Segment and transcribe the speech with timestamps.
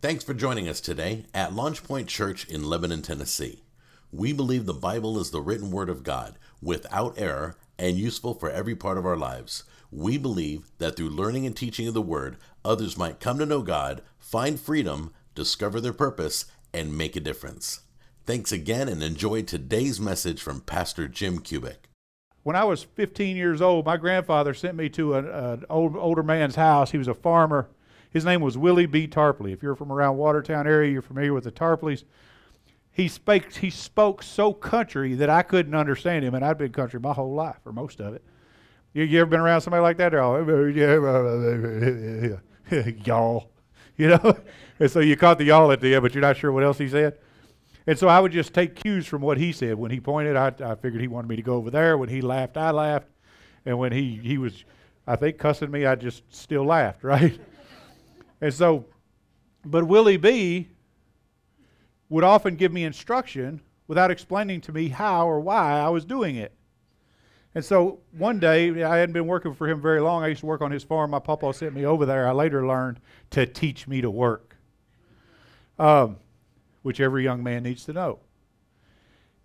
[0.00, 3.64] Thanks for joining us today at LaunchPoint Church in Lebanon, Tennessee.
[4.12, 8.48] We believe the Bible is the written word of God, without error, and useful for
[8.48, 9.64] every part of our lives.
[9.90, 13.60] We believe that through learning and teaching of the word, others might come to know
[13.60, 17.80] God, find freedom, discover their purpose, and make a difference.
[18.24, 21.88] Thanks again and enjoy today's message from Pastor Jim Cubic.
[22.44, 26.22] When I was 15 years old, my grandfather sent me to an, an old, older
[26.22, 26.92] man's house.
[26.92, 27.68] He was a farmer
[28.10, 29.06] his name was Willie B.
[29.06, 29.52] Tarpley.
[29.52, 32.04] If you're from around Watertown area, you're familiar with the Tarpleys.
[32.90, 36.98] He spoke, he spoke so country that I couldn't understand him, and I'd been country
[36.98, 38.24] my whole life, or most of it.
[38.92, 40.10] You, you ever been around somebody like that?
[40.10, 40.40] They're all,
[43.04, 43.50] y'all,
[43.96, 44.38] you know?
[44.80, 46.78] and so you caught the y'all at the end, but you're not sure what else
[46.78, 47.18] he said.
[47.86, 49.76] And so I would just take cues from what he said.
[49.76, 51.96] When he pointed, I, I figured he wanted me to go over there.
[51.96, 53.06] When he laughed, I laughed.
[53.64, 54.64] And when he, he was,
[55.06, 57.38] I think, cussing me, I just still laughed, right?
[58.40, 58.86] And so,
[59.64, 60.68] but Willie B
[62.08, 66.36] would often give me instruction without explaining to me how or why I was doing
[66.36, 66.52] it.
[67.54, 70.22] And so one day, I hadn't been working for him very long.
[70.22, 71.10] I used to work on his farm.
[71.10, 72.28] My papa sent me over there.
[72.28, 74.54] I later learned to teach me to work,
[75.78, 76.16] um,
[76.82, 78.20] which every young man needs to know.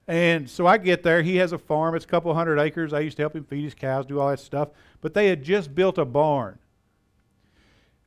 [0.07, 1.21] And so I get there.
[1.21, 1.95] He has a farm.
[1.95, 2.91] It's a couple hundred acres.
[2.91, 4.69] I used to help him feed his cows, do all that stuff.
[4.99, 6.59] But they had just built a barn.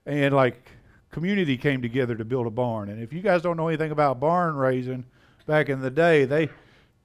[0.05, 0.71] And like
[1.11, 2.89] community came together to build a barn.
[2.89, 5.05] And if you guys don't know anything about barn raising,
[5.47, 6.51] back in the day, they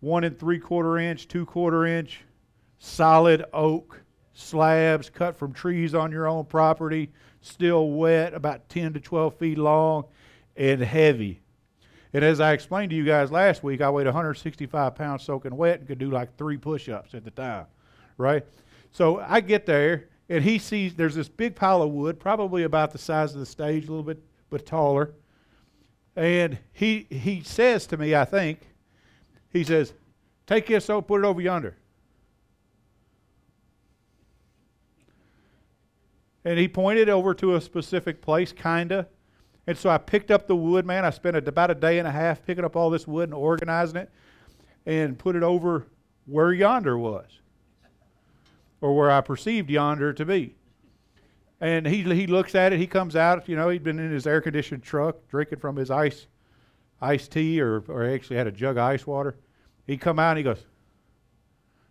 [0.01, 2.21] and three quarter inch, two quarter inch,
[2.79, 4.01] solid oak
[4.33, 9.57] slabs cut from trees on your own property, still wet, about 10 to 12 feet
[9.57, 10.05] long,
[10.55, 11.41] and heavy.
[12.13, 15.79] And as I explained to you guys last week, I weighed 165 pounds soaking wet
[15.79, 17.67] and could do like three push ups at the time,
[18.17, 18.45] right?
[18.91, 22.91] So I get there, and he sees there's this big pile of wood, probably about
[22.91, 25.13] the size of the stage, a little bit but taller.
[26.15, 28.59] And he he says to me, I think,
[29.51, 29.93] he says,
[30.47, 31.75] "Take this so put it over yonder."
[36.43, 39.07] And he pointed over to a specific place, kinda.
[39.67, 41.05] And so I picked up the wood, man.
[41.05, 43.97] I spent about a day and a half picking up all this wood and organizing
[43.97, 44.09] it,
[44.85, 45.87] and put it over
[46.25, 47.40] where yonder was
[48.81, 50.55] or where I perceived yonder to be.
[51.61, 54.25] And he, he looks at it, he comes out, you know, he'd been in his
[54.25, 56.27] air conditioned truck drinking from his ice
[57.01, 59.37] iced tea or, or actually had a jug of ice water.
[59.87, 60.63] He'd come out and he goes,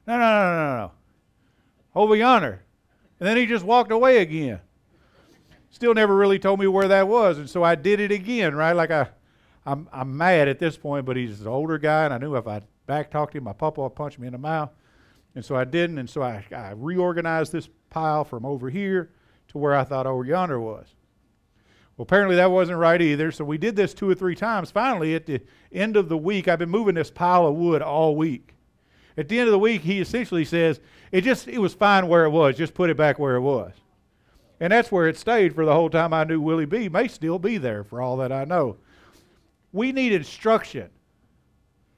[0.06, 0.92] No, no, no, no, no.
[1.94, 2.64] Over yonder.
[3.18, 4.60] And then he just walked away again.
[5.70, 7.38] Still never really told me where that was.
[7.38, 8.72] And so I did it again, right?
[8.72, 9.08] Like I,
[9.66, 12.46] I'm, I'm mad at this point, but he's an older guy, and I knew if
[12.46, 14.70] I back talked him, my papa would punch me in the mouth.
[15.34, 19.10] And so I didn't, and so I, I reorganized this pile from over here
[19.48, 20.88] to where I thought over yonder was.
[21.96, 24.70] Well, apparently that wasn't right either, so we did this two or three times.
[24.70, 28.16] Finally, at the end of the week, I've been moving this pile of wood all
[28.16, 28.54] week.
[29.16, 30.80] At the end of the week, he essentially says,
[31.12, 33.72] it just it was fine where it was, just put it back where it was.
[34.60, 37.38] And that's where it stayed for the whole time I knew Willie B may still
[37.38, 38.76] be there for all that I know.
[39.72, 40.90] We need instruction.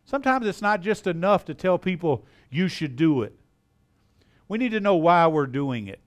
[0.04, 3.34] Sometimes it's not just enough to tell people you should do it.
[4.48, 6.00] We need to know why we're doing it.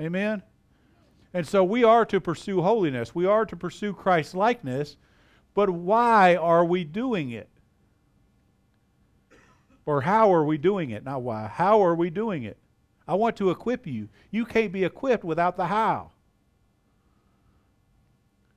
[0.00, 0.42] Amen?
[1.34, 3.14] And so we are to pursue holiness.
[3.14, 4.96] We are to pursue Christ likeness,
[5.54, 7.48] but why are we doing it?
[9.84, 11.04] Or how are we doing it?
[11.04, 11.46] Not why.
[11.46, 12.58] How are we doing it?
[13.06, 14.08] I want to equip you.
[14.30, 16.12] You can't be equipped without the how.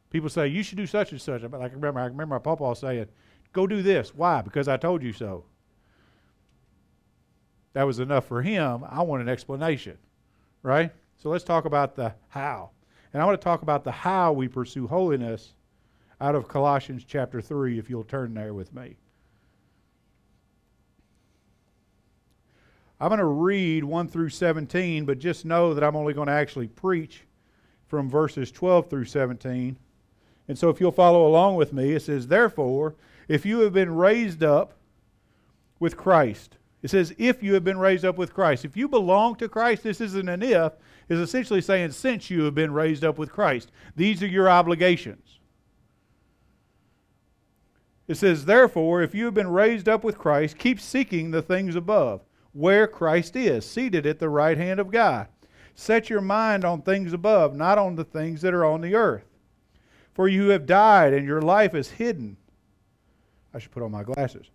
[0.10, 1.42] People say you should do such and such.
[1.42, 3.08] Like I remember, I remember my papa saying,
[3.54, 4.14] Go do this.
[4.14, 4.42] Why?
[4.42, 5.46] Because I told you so.
[7.74, 8.84] That was enough for him.
[8.90, 9.98] I want an explanation,
[10.64, 10.92] right?
[11.18, 12.72] So let's talk about the how.
[13.14, 15.54] And I want to talk about the how we pursue holiness
[16.20, 18.98] out of Colossians chapter 3, if you'll turn there with me.
[23.00, 26.34] I'm going to read 1 through 17, but just know that I'm only going to
[26.34, 27.24] actually preach
[27.88, 29.76] from verses 12 through 17.
[30.48, 32.96] And so if you'll follow along with me, it says, Therefore,
[33.28, 34.74] if you have been raised up
[35.82, 36.58] with Christ.
[36.82, 38.66] It says, if you have been raised up with Christ.
[38.66, 40.74] If you belong to Christ, this isn't an if,
[41.10, 43.72] is essentially saying, since you have been raised up with Christ.
[43.96, 45.40] These are your obligations.
[48.08, 51.76] It says, therefore, if you have been raised up with Christ, keep seeking the things
[51.76, 55.28] above, where Christ is, seated at the right hand of God.
[55.76, 59.26] Set your mind on things above, not on the things that are on the earth.
[60.14, 62.38] For you have died, and your life is hidden
[63.54, 64.48] I should put on my glasses.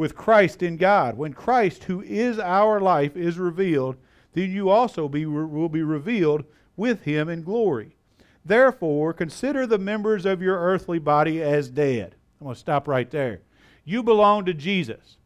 [0.00, 1.18] With Christ in God.
[1.18, 3.96] When Christ, who is our life, is revealed,
[4.32, 6.44] then you also be, will be revealed
[6.74, 7.96] with him in glory.
[8.42, 12.14] Therefore, consider the members of your earthly body as dead.
[12.40, 13.42] I'm going to stop right there.
[13.84, 15.18] You belong to Jesus.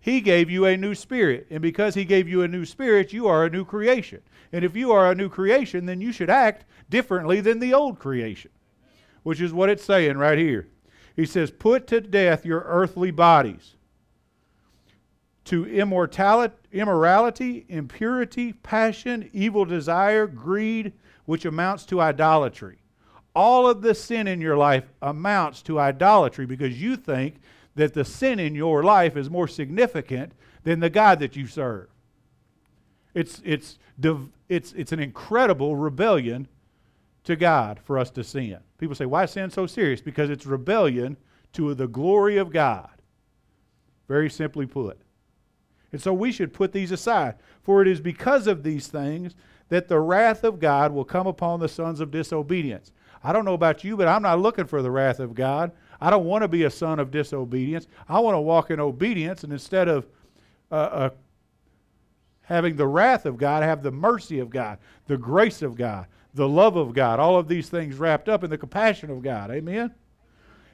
[0.00, 1.46] He gave you a new spirit.
[1.50, 4.22] And because He gave you a new spirit, you are a new creation.
[4.50, 7.98] And if you are a new creation, then you should act differently than the old
[7.98, 8.50] creation,
[9.24, 10.68] which is what it's saying right here.
[11.14, 13.75] He says, Put to death your earthly bodies
[15.46, 20.92] to immortality, immorality, impurity, passion, evil desire, greed,
[21.24, 22.78] which amounts to idolatry.
[23.34, 27.36] All of the sin in your life amounts to idolatry because you think
[27.76, 30.32] that the sin in your life is more significant
[30.64, 31.88] than the God that you serve.
[33.14, 33.78] It's, it's,
[34.48, 36.48] it's, it's an incredible rebellion
[37.24, 38.58] to God for us to sin.
[38.78, 40.00] People say, why sin so serious?
[40.00, 41.16] Because it's rebellion
[41.52, 42.90] to the glory of God.
[44.08, 44.98] Very simply put.
[45.96, 47.36] And so we should put these aside.
[47.62, 49.34] For it is because of these things
[49.70, 52.92] that the wrath of God will come upon the sons of disobedience.
[53.24, 55.72] I don't know about you, but I'm not looking for the wrath of God.
[55.98, 57.86] I don't want to be a son of disobedience.
[58.10, 60.06] I want to walk in obedience, and instead of
[60.70, 61.10] uh, uh,
[62.42, 64.76] having the wrath of God, have the mercy of God,
[65.06, 68.50] the grace of God, the love of God, all of these things wrapped up in
[68.50, 69.50] the compassion of God.
[69.50, 69.94] Amen?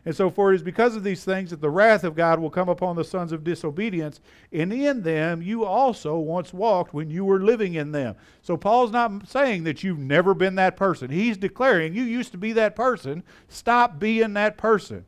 [0.04, 2.50] And so, for it is because of these things that the wrath of God will
[2.50, 4.20] come upon the sons of disobedience,
[4.50, 8.16] and in them you also once walked when you were living in them.
[8.40, 11.10] So, Paul's not saying that you've never been that person.
[11.10, 13.22] He's declaring you used to be that person.
[13.48, 15.04] Stop being that person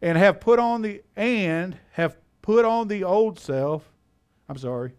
[0.00, 3.90] and have put on the and have put on the old self.
[4.48, 4.92] I'm sorry,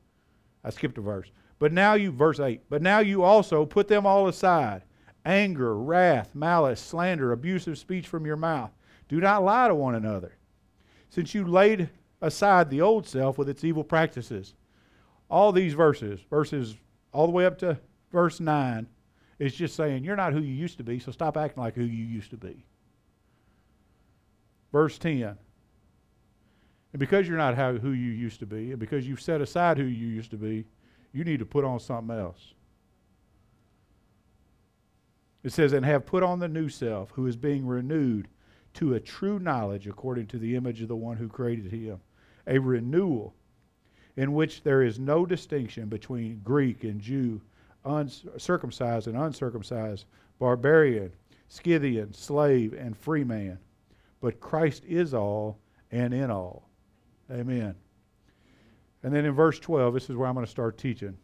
[0.63, 1.31] I skipped a verse.
[1.59, 2.61] But now you verse 8.
[2.69, 4.83] But now you also put them all aside.
[5.27, 8.71] Anger, wrath, malice, slander, abusive speech from your mouth.
[9.09, 10.37] Do not lie to one another.
[11.09, 11.89] Since you laid
[12.21, 14.53] aside the old self with its evil practices.
[15.29, 16.77] All these verses, verses
[17.11, 17.77] all the way up to
[18.09, 18.87] verse 9,
[19.37, 21.83] is just saying you're not who you used to be, so stop acting like who
[21.83, 22.65] you used to be.
[24.71, 25.37] Verse 10.
[26.93, 29.77] And because you're not how, who you used to be, and because you've set aside
[29.77, 30.63] who you used to be,
[31.11, 32.53] you need to put on something else.
[35.47, 38.27] It says, and have put on the new self, who is being renewed
[38.75, 41.99] to a true knowledge according to the image of the one who created him.
[42.45, 43.33] A renewal
[44.15, 47.41] in which there is no distinction between Greek and Jew,
[48.37, 50.05] circumcised and uncircumcised,
[50.37, 51.11] barbarian,
[51.47, 53.57] Scythian, slave, and free man
[54.21, 55.59] but Christ is all
[55.91, 56.69] and in all.
[57.31, 57.75] Amen.
[59.03, 61.17] And then in verse 12, this is where I'm going to start teaching.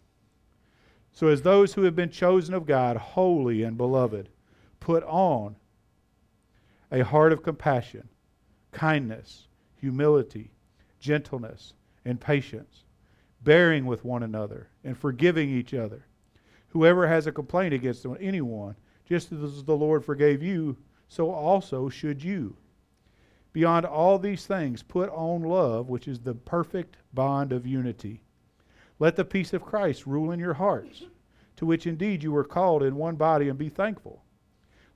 [1.13, 4.29] So, as those who have been chosen of God, holy and beloved,
[4.79, 5.55] put on
[6.91, 8.09] a heart of compassion,
[8.71, 10.51] kindness, humility,
[10.99, 11.73] gentleness,
[12.03, 12.83] and patience,
[13.43, 16.07] bearing with one another and forgiving each other.
[16.69, 18.75] Whoever has a complaint against anyone,
[19.05, 20.77] just as the Lord forgave you,
[21.07, 22.57] so also should you.
[23.51, 28.22] Beyond all these things, put on love, which is the perfect bond of unity.
[29.03, 31.03] Let the peace of Christ rule in your hearts,
[31.57, 34.23] to which indeed you were called in one body, and be thankful.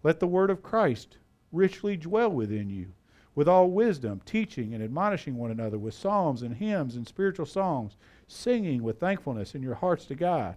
[0.01, 1.17] Let the word of Christ
[1.51, 2.93] richly dwell within you,
[3.35, 7.97] with all wisdom, teaching and admonishing one another with psalms and hymns and spiritual songs,
[8.29, 10.55] singing with thankfulness in your hearts to God.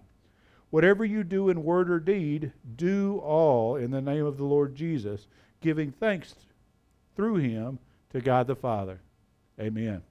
[0.69, 4.75] Whatever you do in word or deed, do all in the name of the Lord
[4.75, 5.27] Jesus,
[5.59, 6.35] giving thanks
[7.17, 7.79] through him
[8.11, 9.01] to God the Father.
[9.59, 10.03] Amen.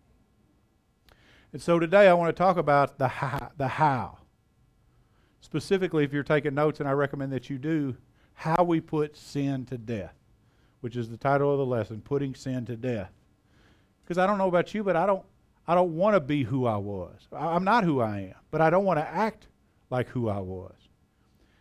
[1.53, 4.19] And so today I want to talk about the how, the how.
[5.41, 7.97] Specifically, if you're taking notes, and I recommend that you do,
[8.35, 10.15] how we put sin to death,
[10.81, 13.11] which is the title of the lesson, putting sin to death.
[14.05, 15.25] Because I don't know about you, but I don't
[15.67, 17.29] I don't want to be who I was.
[17.33, 19.47] I'm not who I am, but I don't want to act
[19.89, 20.75] like who I was.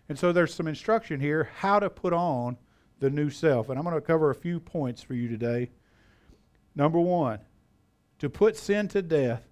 [0.07, 2.57] And so there's some instruction here how to put on
[2.99, 3.69] the new self.
[3.69, 5.69] And I'm going to cover a few points for you today
[6.79, 7.39] Number one,
[8.19, 9.48] to put sin to death,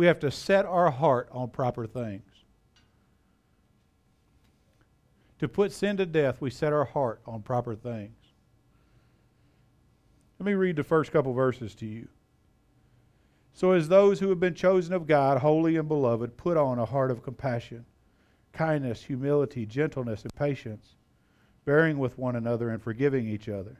[0.00, 2.22] we have to set our heart on proper things.
[5.40, 8.16] To put sin to death, we set our heart on proper things.
[10.38, 12.08] Let me read the first couple verses to you.
[13.52, 16.86] So, as those who have been chosen of God, holy and beloved, put on a
[16.86, 17.84] heart of compassion,
[18.54, 20.96] kindness, humility, gentleness, and patience,
[21.66, 23.76] bearing with one another and forgiving each other.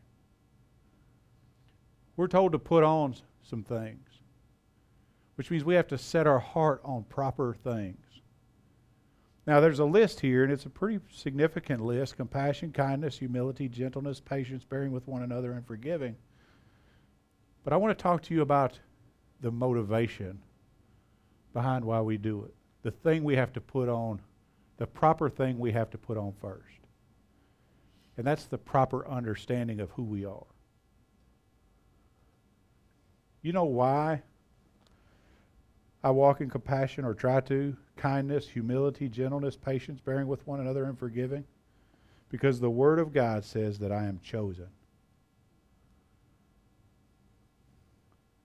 [2.18, 4.09] We're told to put on some things,
[5.40, 8.04] which means we have to set our heart on proper things.
[9.46, 14.20] Now, there's a list here, and it's a pretty significant list compassion, kindness, humility, gentleness,
[14.20, 16.14] patience, bearing with one another, and forgiving.
[17.64, 18.78] But I want to talk to you about
[19.40, 20.40] the motivation
[21.54, 22.54] behind why we do it.
[22.82, 24.20] The thing we have to put on,
[24.76, 26.80] the proper thing we have to put on first.
[28.18, 30.44] And that's the proper understanding of who we are.
[33.40, 34.20] You know why
[36.02, 37.76] I walk in compassion or try to?
[37.96, 41.44] Kindness, humility, gentleness, patience, bearing with one another, and forgiving?
[42.30, 44.68] Because the Word of God says that I am chosen.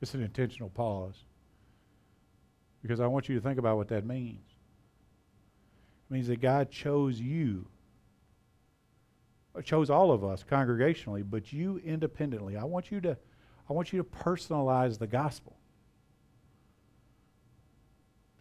[0.01, 1.23] It's an intentional pause.
[2.81, 4.45] Because I want you to think about what that means.
[6.09, 7.65] It means that God chose you,
[9.63, 12.57] chose all of us congregationally, but you independently.
[12.57, 13.17] I want you to,
[13.69, 15.55] I want you to personalize the gospel.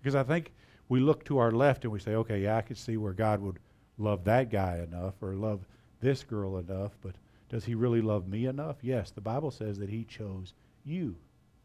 [0.04, 0.52] Because I think
[0.90, 3.40] we look to our left and we say, okay, yeah, I can see where God
[3.40, 3.58] would
[3.96, 5.64] love that guy enough or love
[6.02, 7.14] this girl enough, but
[7.48, 8.76] does he really love me enough?
[8.82, 10.52] Yes, the Bible says that he chose
[10.84, 11.16] you,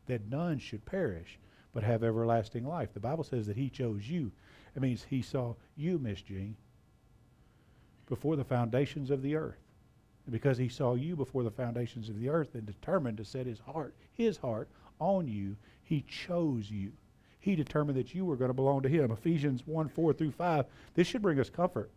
[0.06, 1.38] that none should perish,
[1.74, 2.94] but have everlasting life.
[2.94, 4.32] The Bible says that he chose you.
[4.74, 6.56] It means he saw you, Miss Jean,
[8.08, 9.60] before the foundations of the earth.
[10.26, 13.46] And because he saw you before the foundations of the earth and determined to set
[13.46, 16.94] his heart, his heart, on you, he chose you.
[17.40, 19.12] He determined that you were going to belong to him.
[19.12, 20.66] Ephesians 1 4 through 5.
[20.94, 21.90] This should bring us comfort.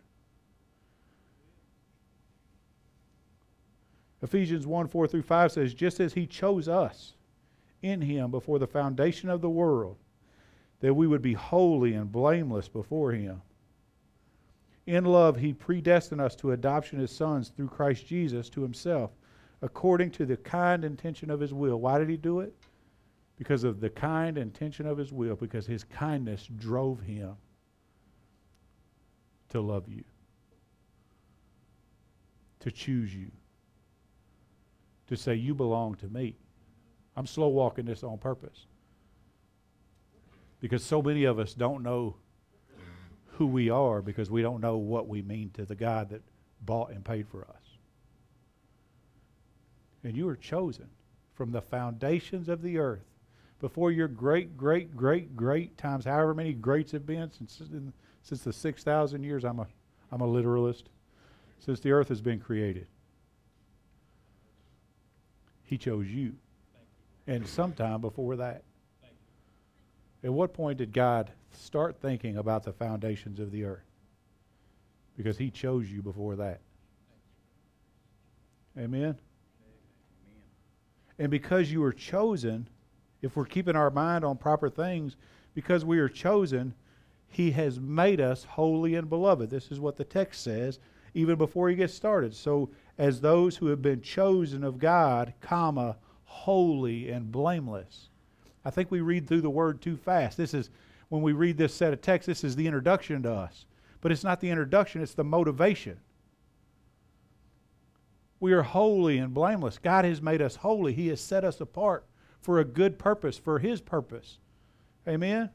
[4.21, 7.13] Ephesians 1 4 through 5 says, Just as he chose us
[7.81, 9.97] in him before the foundation of the world,
[10.79, 13.41] that we would be holy and blameless before him.
[14.85, 19.11] In love, he predestined us to adoption as sons through Christ Jesus to himself,
[19.61, 21.79] according to the kind intention of his will.
[21.79, 22.53] Why did he do it?
[23.37, 27.35] Because of the kind intention of his will, because his kindness drove him
[29.49, 30.03] to love you,
[32.59, 33.31] to choose you,
[35.07, 36.37] to say, You belong to me.
[37.15, 38.65] I'm slow walking this on purpose.
[40.59, 42.15] Because so many of us don't know
[43.33, 46.21] who we are because we don't know what we mean to the God that
[46.61, 47.77] bought and paid for us.
[50.03, 50.87] And you were chosen
[51.33, 53.05] from the foundations of the earth
[53.59, 57.61] before your great, great, great, great times, however many greats have been since,
[58.21, 59.43] since the 6,000 years.
[59.43, 59.67] I'm a,
[60.11, 60.89] I'm a literalist.
[61.59, 62.87] Since the earth has been created,
[65.63, 66.35] He chose you
[67.25, 68.63] and sometime before that.
[70.23, 73.85] At what point did God start thinking about the foundations of the earth?
[75.15, 76.59] Because He chose you before that.
[78.77, 79.01] Amen?
[79.01, 79.17] Amen.
[81.19, 82.67] And because you were chosen,
[83.23, 85.15] if we're keeping our mind on proper things,
[85.55, 86.75] because we are chosen,
[87.27, 89.49] He has made us holy and beloved.
[89.49, 90.79] This is what the text says
[91.15, 92.35] even before He gets started.
[92.35, 98.09] So, as those who have been chosen of God, comma, holy and blameless.
[98.65, 100.37] I think we read through the word too fast.
[100.37, 100.69] This is
[101.09, 103.65] when we read this set of texts, this is the introduction to us.
[104.01, 105.99] But it's not the introduction, it's the motivation.
[108.39, 109.79] We are holy and blameless.
[109.79, 110.93] God has made us holy.
[110.93, 112.05] He has set us apart
[112.43, 114.39] for a good purpose, for His purpose.
[115.07, 115.31] Amen?
[115.31, 115.49] Amen.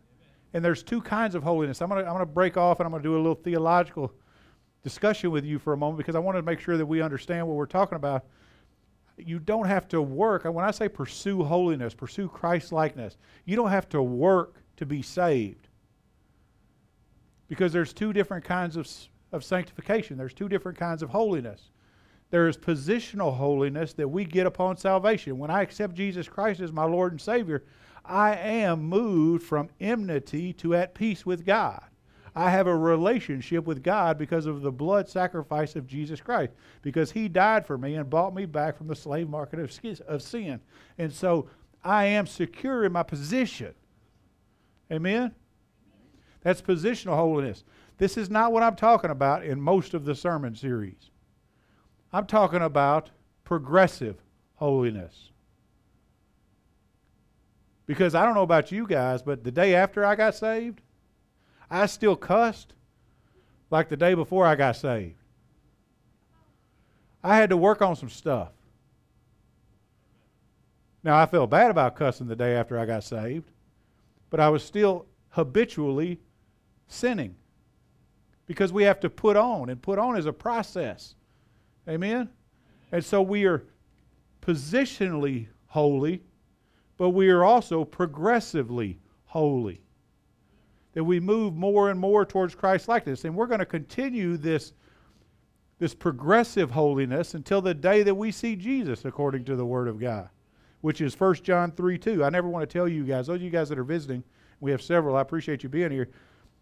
[0.54, 1.82] And there's two kinds of holiness.
[1.82, 3.34] I'm going to I'm going to break off and I'm going to do a little
[3.34, 4.12] theological
[4.82, 7.46] discussion with you for a moment because I want to make sure that we understand
[7.46, 8.24] what we're talking about
[9.18, 10.44] you don't have to work.
[10.44, 15.02] When I say pursue holiness, pursue Christ likeness, you don't have to work to be
[15.02, 15.68] saved.
[17.48, 18.88] Because there's two different kinds of,
[19.32, 21.70] of sanctification, there's two different kinds of holiness.
[22.30, 25.38] There is positional holiness that we get upon salvation.
[25.38, 27.64] When I accept Jesus Christ as my Lord and Savior,
[28.04, 31.82] I am moved from enmity to at peace with God.
[32.34, 37.10] I have a relationship with God because of the blood sacrifice of Jesus Christ, because
[37.10, 40.60] He died for me and bought me back from the slave market of, sin.
[40.98, 41.48] And so
[41.82, 43.74] I am secure in my position.
[44.92, 45.34] Amen?
[46.42, 47.64] That's positional holiness.
[47.96, 51.10] This is not what I'm talking about in most of the sermon series.
[52.12, 53.10] I'm talking about
[53.44, 54.16] progressive
[54.54, 55.30] holiness.
[57.86, 60.80] Because I don't know about you guys, but the day after I got saved,
[61.70, 62.74] I still cussed
[63.70, 65.16] like the day before I got saved.
[67.22, 68.50] I had to work on some stuff.
[71.02, 73.50] Now, I felt bad about cussing the day after I got saved,
[74.30, 76.20] but I was still habitually
[76.86, 77.36] sinning
[78.46, 81.14] because we have to put on, and put on is a process.
[81.88, 82.28] Amen?
[82.92, 83.64] And so we are
[84.42, 86.22] positionally holy,
[86.96, 89.80] but we are also progressively holy
[90.94, 93.24] that we move more and more towards Christ likeness.
[93.24, 94.72] And we're going to continue this,
[95.78, 100.00] this progressive holiness until the day that we see Jesus according to the Word of
[100.00, 100.28] God,
[100.80, 102.24] which is 1 John 3 2.
[102.24, 104.24] I never want to tell you guys, those of you guys that are visiting,
[104.60, 106.08] we have several, I appreciate you being here.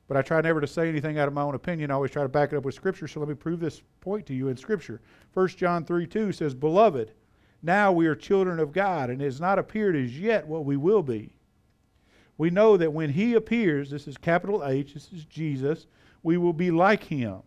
[0.08, 1.90] But I try never to say anything out of my own opinion.
[1.90, 3.08] I always try to back it up with Scripture.
[3.08, 5.00] So let me prove this point to you in Scripture.
[5.34, 7.12] 1 John 3 2 says, Beloved,
[7.62, 10.76] now we are children of God, and it has not appeared as yet what we
[10.76, 11.32] will be.
[12.38, 15.86] We know that when He appears, this is capital H, this is Jesus,
[16.22, 17.42] we will be like Him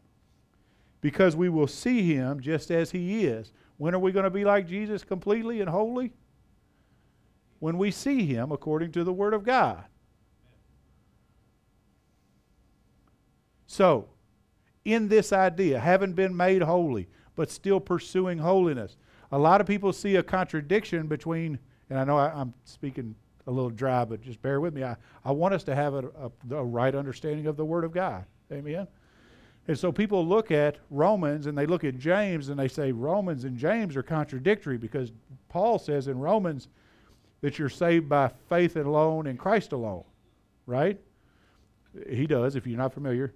[1.01, 3.51] because we will see Him just as He is.
[3.77, 6.11] When are we going to be like Jesus completely and wholly?
[7.59, 9.85] When we see Him according to the Word of God.
[13.71, 14.07] So,
[14.83, 18.97] in this idea, having been made holy, but still pursuing holiness,
[19.31, 21.59] a lot of people see a contradiction between,
[21.91, 23.13] and I know I, am speaking
[23.45, 24.83] a little dry, but just bear with me.
[24.83, 26.09] I, I want us to have a,
[26.49, 28.25] a, a right understanding of the Word of God.
[28.51, 28.87] Amen?
[29.67, 33.43] And so people look at Romans and they look at James and they say Romans
[33.43, 35.11] and James are contradictory because
[35.47, 36.69] Paul says in Romans
[37.41, 40.05] that you're saved by faith alone in Christ alone,
[40.65, 40.99] right?
[42.09, 43.31] He does, if you're not familiar.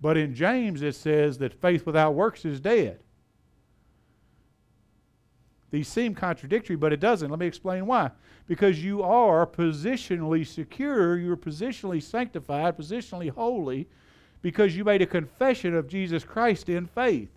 [0.00, 3.00] But in James, it says that faith without works is dead.
[5.70, 7.30] These seem contradictory, but it doesn't.
[7.30, 8.10] Let me explain why.
[8.46, 13.88] Because you are positionally secure, you're positionally sanctified, positionally holy,
[14.42, 17.30] because you made a confession of Jesus Christ in faith.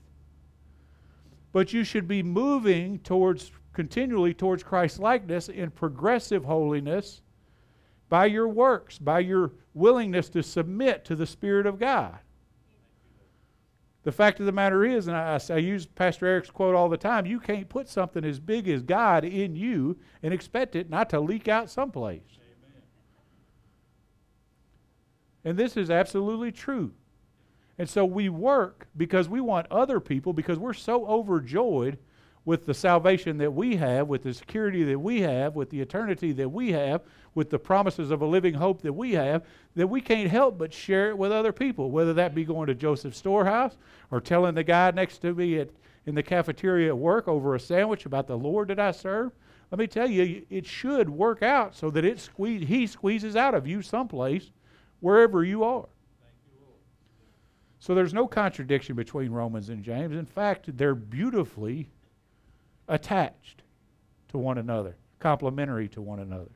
[1.51, 7.21] But you should be moving towards continually towards Christ likeness in progressive holiness
[8.09, 12.17] by your works, by your willingness to submit to the Spirit of God.
[14.03, 16.97] The fact of the matter is, and I, I, use Pastor Eric's quote all the
[16.97, 21.09] time you can't put something as big as God in you and expect it not
[21.11, 22.21] to leak out someplace.
[22.37, 22.81] Amen.
[25.45, 26.91] And this is absolutely true.
[27.77, 31.97] And so we work because we want other people, because we're so overjoyed
[32.45, 36.33] with the salvation that we have, with the security that we have, with the eternity
[36.33, 37.01] that we have,
[37.35, 39.43] with the promises of a living hope that we have,
[39.75, 42.75] that we can't help but share it with other people, whether that be going to
[42.75, 43.77] Joseph's storehouse
[44.11, 45.69] or telling the guy next to me at,
[46.05, 49.31] in the cafeteria at work over a sandwich about the Lord that I serve.
[49.71, 53.55] Let me tell you, it should work out so that it squeeze, he squeezes out
[53.55, 54.51] of you someplace,
[54.99, 55.87] wherever you are.
[57.79, 60.15] So there's no contradiction between Romans and James.
[60.15, 61.89] In fact, they're beautifully
[62.87, 63.63] attached
[64.29, 66.51] to one another, complementary to one another.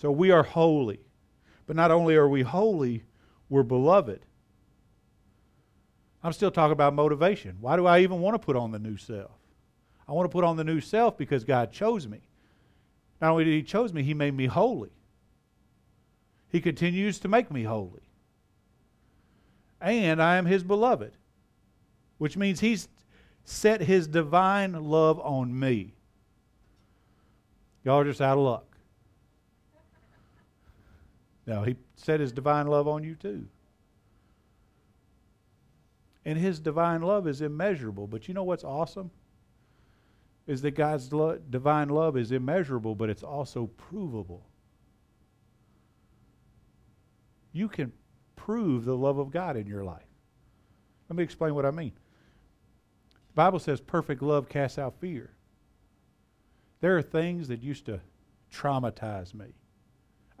[0.00, 1.00] So we are holy.
[1.66, 3.04] But not only are we holy,
[3.50, 4.24] we're beloved.
[6.22, 7.58] I'm still talking about motivation.
[7.60, 9.32] Why do I even want to put on the new self?
[10.08, 12.20] I want to put on the new self because God chose me.
[13.20, 14.90] Not only did He chose me, He made me holy.
[16.48, 18.08] He continues to make me holy.
[19.82, 21.12] And I am His beloved,
[22.16, 22.88] which means He's
[23.44, 25.94] set his divine love on me.
[27.84, 28.69] Y'all are just out of luck.
[31.46, 33.46] No, he set his divine love on you too.
[36.24, 38.06] And his divine love is immeasurable.
[38.06, 39.10] But you know what's awesome?
[40.46, 44.46] Is that God's lo- divine love is immeasurable, but it's also provable.
[47.52, 47.92] You can
[48.36, 50.02] prove the love of God in your life.
[51.08, 51.92] Let me explain what I mean.
[53.12, 55.30] The Bible says perfect love casts out fear.
[56.80, 58.00] There are things that used to
[58.52, 59.54] traumatize me,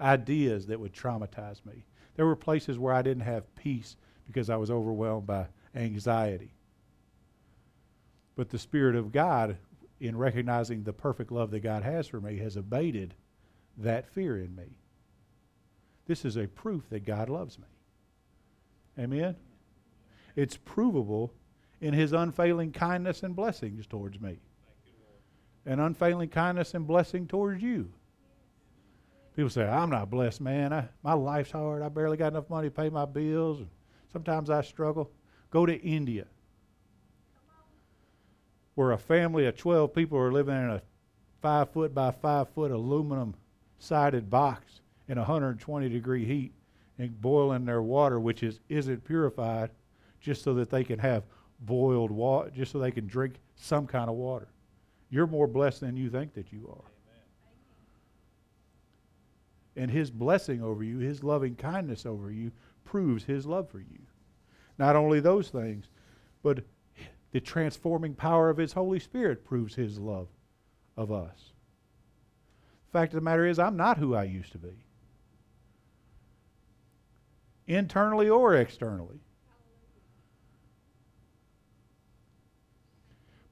[0.00, 1.84] ideas that would traumatize me.
[2.16, 6.52] There were places where I didn't have peace because I was overwhelmed by anxiety.
[8.36, 9.56] But the Spirit of God,
[10.00, 13.14] in recognizing the perfect love that God has for me, has abated
[13.76, 14.76] that fear in me.
[16.06, 17.66] This is a proof that God loves me.
[18.98, 19.36] Amen?
[20.36, 21.32] It's provable
[21.80, 24.38] in his unfailing kindness and blessings towards me.
[25.66, 27.92] and unfailing kindness and blessing towards you.
[29.36, 30.72] People say, I'm not blessed, man.
[30.72, 31.82] I, my life's hard.
[31.82, 33.64] I barely got enough money to pay my bills.
[34.12, 35.10] Sometimes I struggle.
[35.50, 36.26] Go to India,
[38.74, 40.82] where a family of 12 people are living in a
[41.42, 43.34] five foot by five foot aluminum
[43.78, 46.52] sided box in 120 degree heat
[46.98, 49.70] and boiling their water, which is, isn't purified,
[50.20, 51.24] just so that they can have
[51.60, 54.48] boiled water just so they can drink some kind of water.
[55.10, 56.90] You're more blessed than you think that you are.
[59.76, 62.50] And his blessing over you, his loving kindness over you,
[62.84, 64.00] proves his love for you.
[64.78, 65.86] Not only those things,
[66.42, 66.64] but
[67.32, 70.28] the transforming power of his Holy Spirit proves his love
[70.96, 71.52] of us.
[72.86, 74.84] The fact of the matter is, I'm not who I used to be,
[77.68, 79.20] internally or externally.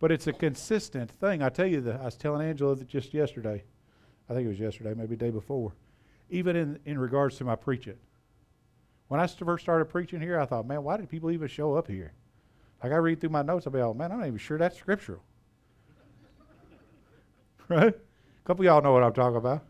[0.00, 1.42] But it's a consistent thing.
[1.42, 3.62] I tell you, that I was telling Angela that just yesterday.
[4.28, 5.72] I think it was yesterday, maybe day before.
[6.30, 7.96] Even in, in regards to my preaching.
[9.08, 11.88] When I first started preaching here, I thought, man, why did people even show up
[11.88, 12.12] here?
[12.82, 14.78] Like I read through my notes, I'll be, oh man, I'm not even sure that's
[14.78, 15.22] scriptural.
[17.68, 17.94] right?
[17.94, 19.64] A couple y'all know what I'm talking about.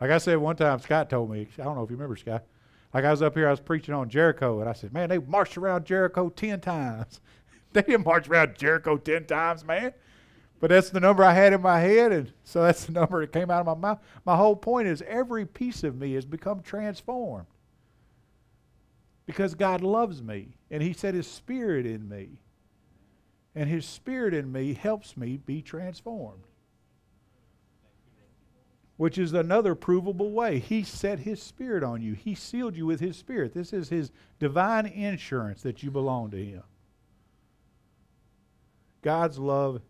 [0.00, 2.44] Like I said one time, Scott told me, I don't know if you remember Scott.
[2.92, 5.18] Like I was up here, I was preaching on Jericho, and I said, man, they
[5.18, 7.20] marched around Jericho 10 times.
[7.72, 9.92] they didn't march around Jericho 10 times, man.
[10.60, 13.32] But that's the number I had in my head, and so that's the number that
[13.32, 14.00] came out of my mouth.
[14.24, 17.46] My whole point is every piece of me has become transformed
[19.26, 22.40] because God loves me, and He set His Spirit in me.
[23.54, 26.44] And His Spirit in me helps me be transformed
[28.96, 30.58] which is another provable way.
[30.58, 33.54] He set His Spirit on you, He sealed you with His Spirit.
[33.54, 36.62] This is His divine insurance that you belong to Him.
[39.02, 39.82] God's love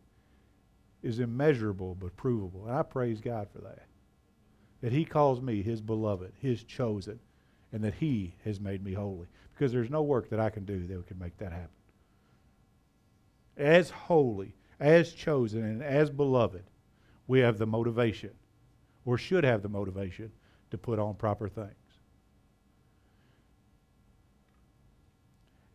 [1.04, 2.64] is immeasurable but provable.
[2.66, 3.86] And I praise God for that.
[4.80, 7.20] That He calls me His beloved, His chosen,
[7.72, 9.28] and that He has made me holy.
[9.52, 11.68] Because there's no work that I can do that can make that happen.
[13.56, 16.64] As holy, as chosen, and as beloved,
[17.28, 18.30] we have the motivation
[19.04, 20.32] or should have the motivation
[20.70, 21.70] to put on proper things.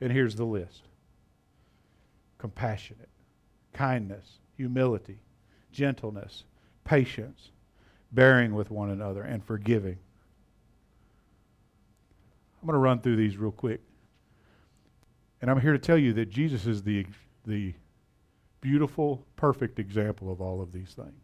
[0.01, 0.81] And here's the list
[2.37, 3.09] compassionate,
[3.73, 5.17] kindness, humility,
[5.71, 6.43] gentleness,
[6.83, 7.51] patience,
[8.11, 9.97] bearing with one another, and forgiving.
[12.61, 13.79] I'm going to run through these real quick.
[15.41, 17.05] And I'm here to tell you that Jesus is the,
[17.47, 17.73] the
[18.59, 21.23] beautiful, perfect example of all of these things.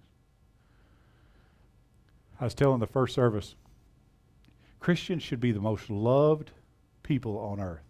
[2.39, 3.56] I was telling the first service,
[4.80, 6.52] Christians should be the most loved
[7.04, 7.84] people on earth.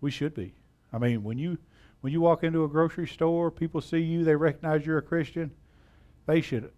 [0.00, 0.54] We should be.
[0.92, 1.58] I mean, when you
[2.04, 5.50] when you walk into a grocery store, people see you, they recognize you're a Christian.
[6.26, 6.70] They should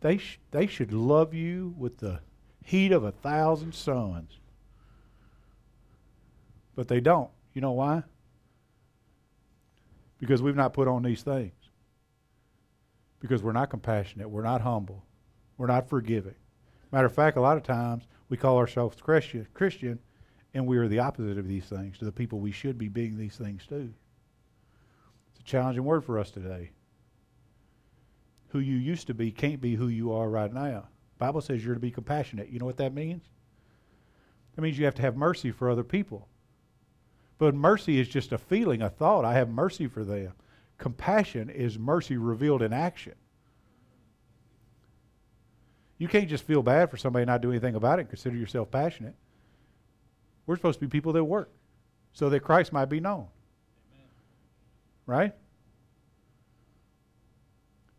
[0.00, 2.18] they sh- they should love you with the
[2.64, 4.40] heat of a thousand suns.
[6.74, 7.30] But they don't.
[7.52, 8.02] You know why?
[10.18, 11.52] Because we've not put on these things
[13.20, 15.04] because we're not compassionate, we're not humble,
[15.56, 16.34] we're not forgiving.
[16.90, 20.00] Matter of fact, a lot of times we call ourselves Christian, Christian,
[20.52, 23.16] and we are the opposite of these things to the people we should be being
[23.16, 23.94] these things to.
[25.44, 26.70] A challenging word for us today.
[28.48, 30.88] Who you used to be can't be who you are right now.
[31.18, 32.48] Bible says you're to be compassionate.
[32.48, 33.24] You know what that means?
[34.54, 36.28] That means you have to have mercy for other people.
[37.38, 39.24] But mercy is just a feeling, a thought.
[39.24, 40.32] I have mercy for them.
[40.78, 43.14] Compassion is mercy revealed in action.
[45.98, 48.36] You can't just feel bad for somebody and not do anything about it and consider
[48.36, 49.14] yourself passionate.
[50.46, 51.50] We're supposed to be people that work
[52.12, 53.28] so that Christ might be known.
[55.06, 55.34] Right?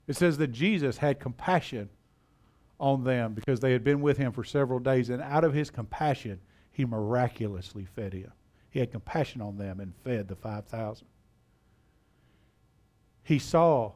[0.08, 1.90] It says that Jesus had compassion
[2.80, 5.70] on them because they had been with him for several days, and out of his
[5.70, 6.40] compassion,
[6.72, 8.32] he miraculously fed him.
[8.70, 11.08] He had compassion on them and fed the 5,000
[13.26, 13.92] he saw,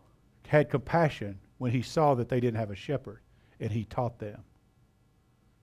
[0.48, 3.20] had compassion when he saw that they didn't have a shepherd,
[3.60, 4.44] and he taught them.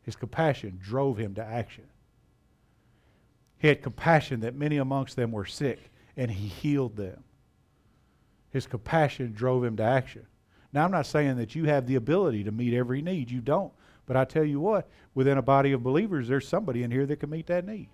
[0.02, 1.86] His compassion drove him to action.
[3.58, 7.24] He had compassion that many amongst them were sick, and he healed them.
[8.56, 10.26] His compassion drove him to action.
[10.72, 13.30] Now, I'm not saying that you have the ability to meet every need.
[13.30, 13.70] You don't.
[14.06, 17.20] But I tell you what, within a body of believers, there's somebody in here that
[17.20, 17.90] can meet that need.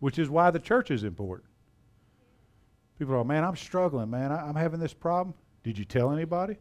[0.00, 1.48] Which is why the church is important.
[2.98, 4.32] People are, man, I'm struggling, man.
[4.32, 5.36] I'm having this problem.
[5.62, 6.56] Did you tell anybody?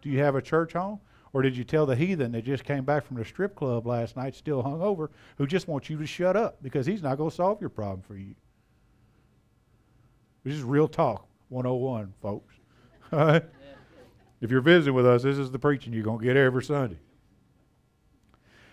[0.00, 0.98] Do you have a church home?
[1.34, 4.16] Or did you tell the heathen that just came back from the strip club last
[4.16, 7.28] night, still hung over, who just wants you to shut up because he's not going
[7.28, 8.34] to solve your problem for you?
[10.44, 12.54] This is real talk 101, folks.
[14.40, 16.98] If you're visiting with us, this is the preaching you're going to get every Sunday.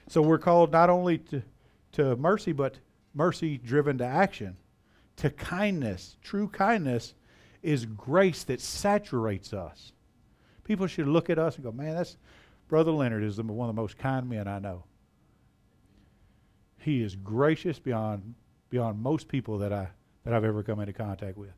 [0.10, 1.42] So we're called not only to,
[1.94, 2.76] to mercy, but
[3.14, 4.58] mercy driven to action
[5.16, 6.18] to kindness.
[6.22, 7.14] True kindness
[7.64, 9.94] is grace that saturates us.
[10.66, 12.18] People should look at us and go, man, that's
[12.68, 14.84] Brother Leonard is one of the most kind men I know.
[16.80, 18.36] He is gracious beyond
[18.70, 19.90] beyond most people that I
[20.26, 21.52] that I've ever come into contact with.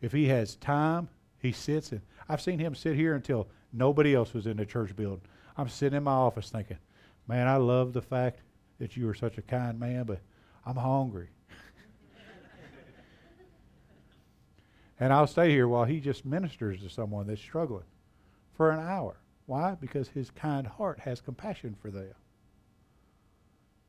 [0.00, 4.34] If he has time, he sits and I've seen him sit here until nobody else
[4.34, 5.22] was in the church building.
[5.56, 6.78] I'm sitting in my office thinking,
[7.26, 8.40] man, I love the fact
[8.78, 10.20] that you are such a kind man, but
[10.64, 11.28] I'm hungry.
[14.98, 17.84] And I'll stay here while he just ministers to someone that's struggling
[18.54, 19.16] for an hour.
[19.44, 19.74] Why?
[19.74, 22.14] Because his kind heart has compassion for them.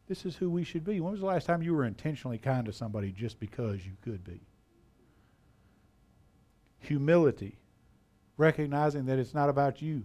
[0.07, 0.99] This is who we should be.
[0.99, 4.23] When was the last time you were intentionally kind to somebody just because you could
[4.25, 4.41] be?
[6.79, 7.57] Humility.
[8.37, 10.03] recognizing that it's not about you.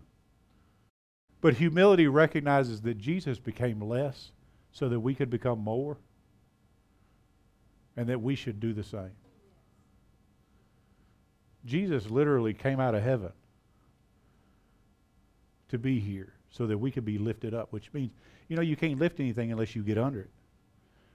[1.41, 4.31] But humility recognizes that Jesus became less
[4.71, 5.99] so that we could become more
[7.97, 9.11] and that we should do the same.
[11.65, 13.33] Jesus literally came out of heaven
[15.69, 18.13] to be here so that we could be lifted up, which means,
[18.49, 20.31] you know, you can't lift anything unless you get under it.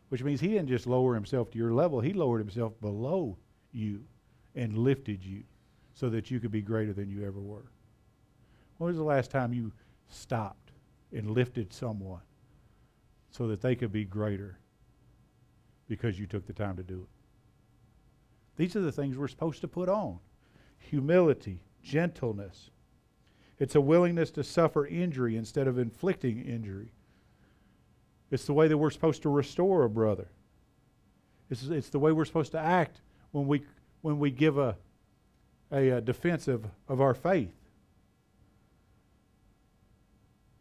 [0.10, 3.38] Which means he didn't just lower himself to your level, he lowered himself below
[3.72, 4.04] you
[4.58, 5.44] and lifted you
[5.94, 7.72] so that you could be greater than you ever were.
[8.78, 9.72] When was the last time you
[10.10, 10.72] stopped
[11.14, 12.22] and lifted someone
[13.32, 14.58] so that they could be greater
[15.88, 17.10] because you took the time to do it?
[18.58, 20.20] These are the things we're supposed to put on
[20.80, 22.70] humility, gentleness.
[23.60, 26.92] It's a willingness to suffer injury instead of inflicting injury.
[28.32, 30.30] It's the way that we're supposed to restore a brother.
[31.50, 33.64] It's, it's the way we're supposed to act when we,
[34.08, 34.74] when we give a,
[35.70, 37.52] a, a defense of, of our faith.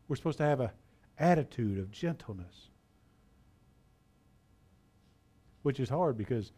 [0.09, 0.71] We're supposed to have an
[1.17, 2.71] attitude of gentleness,
[5.63, 6.51] which is hard because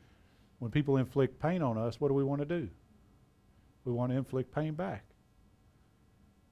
[0.60, 2.70] when people inflict pain on us, what do we want to do?
[3.84, 5.04] We want to inflict pain back.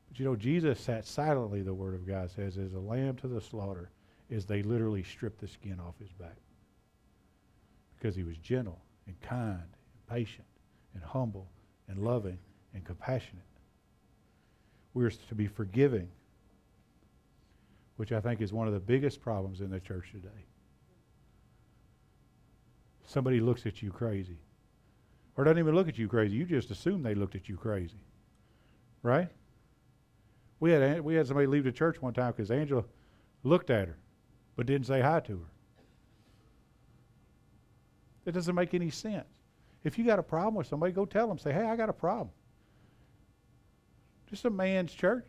[0.09, 3.27] But you know, Jesus sat silently, the Word of God says, as a lamb to
[3.27, 3.89] the slaughter,
[4.31, 6.37] as they literally stripped the skin off his back.
[7.97, 9.76] Because he was gentle and kind
[10.09, 10.47] patient
[10.95, 11.49] and humble
[11.89, 12.39] and loving
[12.75, 13.45] and compassionate.
[14.95, 16.09] We're to be forgiving,
[17.97, 20.45] which I think is one of the biggest problems in the church today.
[23.07, 24.39] Somebody looks at you crazy.
[25.37, 26.35] Or doesn't even look at you crazy.
[26.35, 28.01] You just assume they looked at you crazy.
[29.03, 29.29] Right?
[30.61, 32.85] We had, we had somebody leave the church one time because Angela
[33.45, 33.99] looked at her
[34.57, 35.51] but didn't say hi to her.
[38.25, 39.29] That doesn't make any sense.
[39.85, 41.39] If you got a problem with somebody, go tell them.
[41.39, 42.31] Say, hey, I got a problem.
[44.29, 45.27] Just a man's church.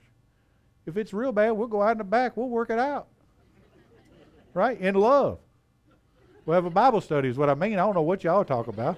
[0.86, 2.38] If it's real bad, we'll go out in the back.
[2.38, 3.08] We'll work it out.
[4.54, 4.80] right?
[4.80, 5.40] In love.
[6.46, 7.74] We'll have a Bible study, is what I mean.
[7.74, 8.98] I don't know what y'all talk about.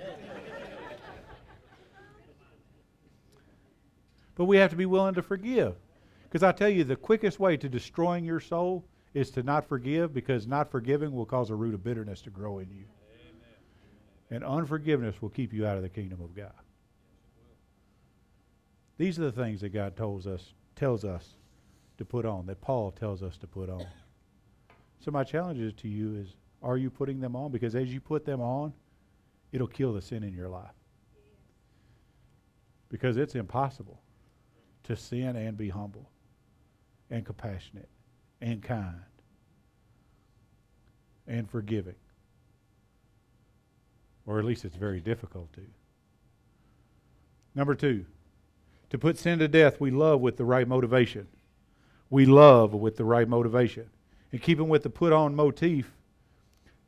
[4.35, 5.75] but we have to be willing to forgive.
[6.23, 8.85] Because I tell you, the quickest way to destroying your soul
[9.15, 12.59] is to not forgive because not forgiving will cause a root of bitterness to grow
[12.59, 12.85] in you.
[14.31, 16.53] And unforgiveness will keep you out of the kingdom of God.
[18.97, 21.35] These are the things that God tells us tells us
[21.97, 23.85] to put on, that Paul tells us to put on.
[24.99, 27.51] So my challenge to you is are you putting them on?
[27.51, 28.73] Because as you put them on,
[29.51, 30.71] it'll kill the sin in your life.
[32.89, 34.01] Because it's impossible
[34.83, 36.09] to sin and be humble
[37.09, 37.89] and compassionate
[38.41, 39.01] and kind
[41.27, 41.95] and forgiving.
[44.29, 45.61] Or at least it's very difficult to.
[47.55, 48.05] Number two,
[48.91, 51.27] to put sin to death, we love with the right motivation.
[52.11, 53.89] We love with the right motivation.
[54.31, 55.91] And keeping with the put on motif,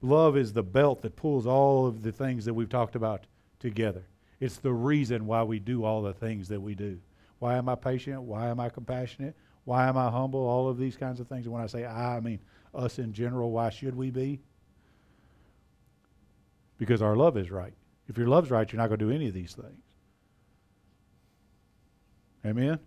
[0.03, 3.25] love is the belt that pulls all of the things that we've talked about
[3.59, 4.03] together.
[4.39, 6.99] It's the reason why we do all the things that we do.
[7.39, 8.21] Why am I patient?
[8.21, 9.35] Why am I compassionate?
[9.65, 10.41] Why am I humble?
[10.41, 11.47] All of these kinds of things.
[11.47, 12.39] And when I say I, I mean
[12.75, 13.49] us in general.
[13.49, 14.41] Why should we be?
[16.81, 17.75] Because our love is right.
[18.07, 19.83] If your love's right, you're not going to do any of these things.
[22.43, 22.79] Amen?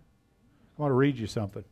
[0.77, 1.63] I want to read you something.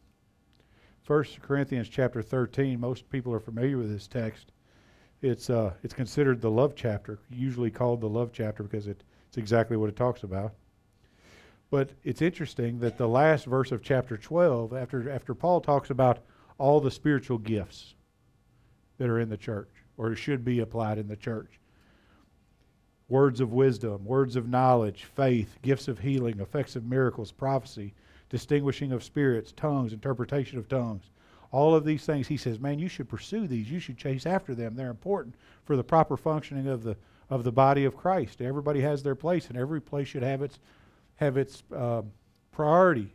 [1.05, 4.53] 1 Corinthians chapter 13, most people are familiar with this text.
[5.21, 9.37] It's, uh, it's considered the love chapter, usually called the love chapter because it, it's
[9.37, 10.53] exactly what it talks about.
[11.71, 16.19] But it's interesting that the last verse of chapter 12, after, after Paul talks about
[16.57, 17.95] all the spiritual gifts
[18.97, 21.59] that are in the church, or should be applied in the church
[23.13, 27.93] words of wisdom, words of knowledge, faith, gifts of healing, effects of miracles, prophecy,
[28.27, 31.11] distinguishing of spirits, tongues, interpretation of tongues.
[31.51, 33.69] All of these things, he says, man, you should pursue these.
[33.69, 34.73] You should chase after them.
[34.73, 36.97] They're important for the proper functioning of the
[37.29, 38.41] of the body of Christ.
[38.41, 40.57] Everybody has their place, and every place should have its
[41.17, 42.01] have its uh,
[42.51, 43.13] priority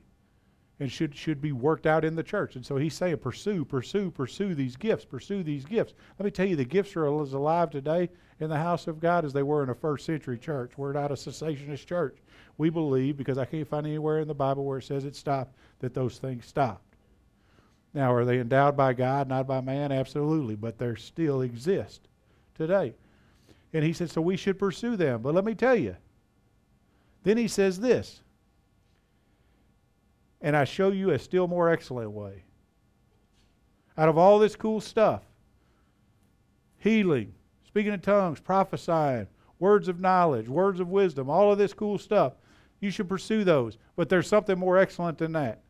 [0.78, 2.54] and should should be worked out in the church.
[2.54, 5.94] And so he's saying, pursue, pursue, pursue these gifts, pursue these gifts.
[6.20, 8.08] Let me tell you, the gifts are alive today
[8.40, 10.72] in the house of God as they were in a first century church.
[10.76, 12.16] We're not a cessationist church.
[12.56, 15.54] We believe, because I can't find anywhere in the Bible where it says it stopped,
[15.80, 16.82] that those things stopped.
[17.94, 19.92] Now, are they endowed by God, not by man?
[19.92, 22.08] Absolutely, but they still exist
[22.54, 22.94] today.
[23.72, 25.22] And he said, so we should pursue them.
[25.22, 25.96] But let me tell you,
[27.24, 28.20] then he says this,
[30.40, 32.44] and I show you a still more excellent way.
[33.96, 35.22] Out of all this cool stuff,
[36.78, 37.34] healing,
[37.68, 39.28] speaking in tongues, prophesying,
[39.58, 42.32] words of knowledge, words of wisdom, all of this cool stuff,
[42.80, 43.76] You should pursue those.
[43.94, 45.62] But there's something more excellent than that.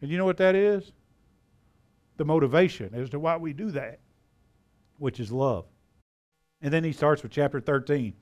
[0.00, 0.92] And you know what that is?
[2.16, 4.00] The motivation as to why we do that,
[4.98, 5.66] which is love.
[6.62, 8.14] And then he starts with chapter 13.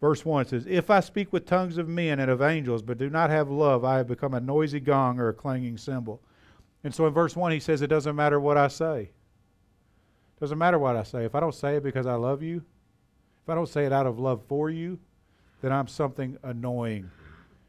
[0.00, 3.10] Verse 1 says, If I speak with tongues of men and of angels, but do
[3.10, 6.22] not have love, I have become a noisy gong or a clanging cymbal.
[6.84, 9.10] And so in verse 1, he says, It doesn't matter what I say.
[10.44, 11.24] Doesn't matter what I say.
[11.24, 12.62] If I don't say it because I love you,
[13.42, 14.98] if I don't say it out of love for you,
[15.62, 17.10] then I'm something annoying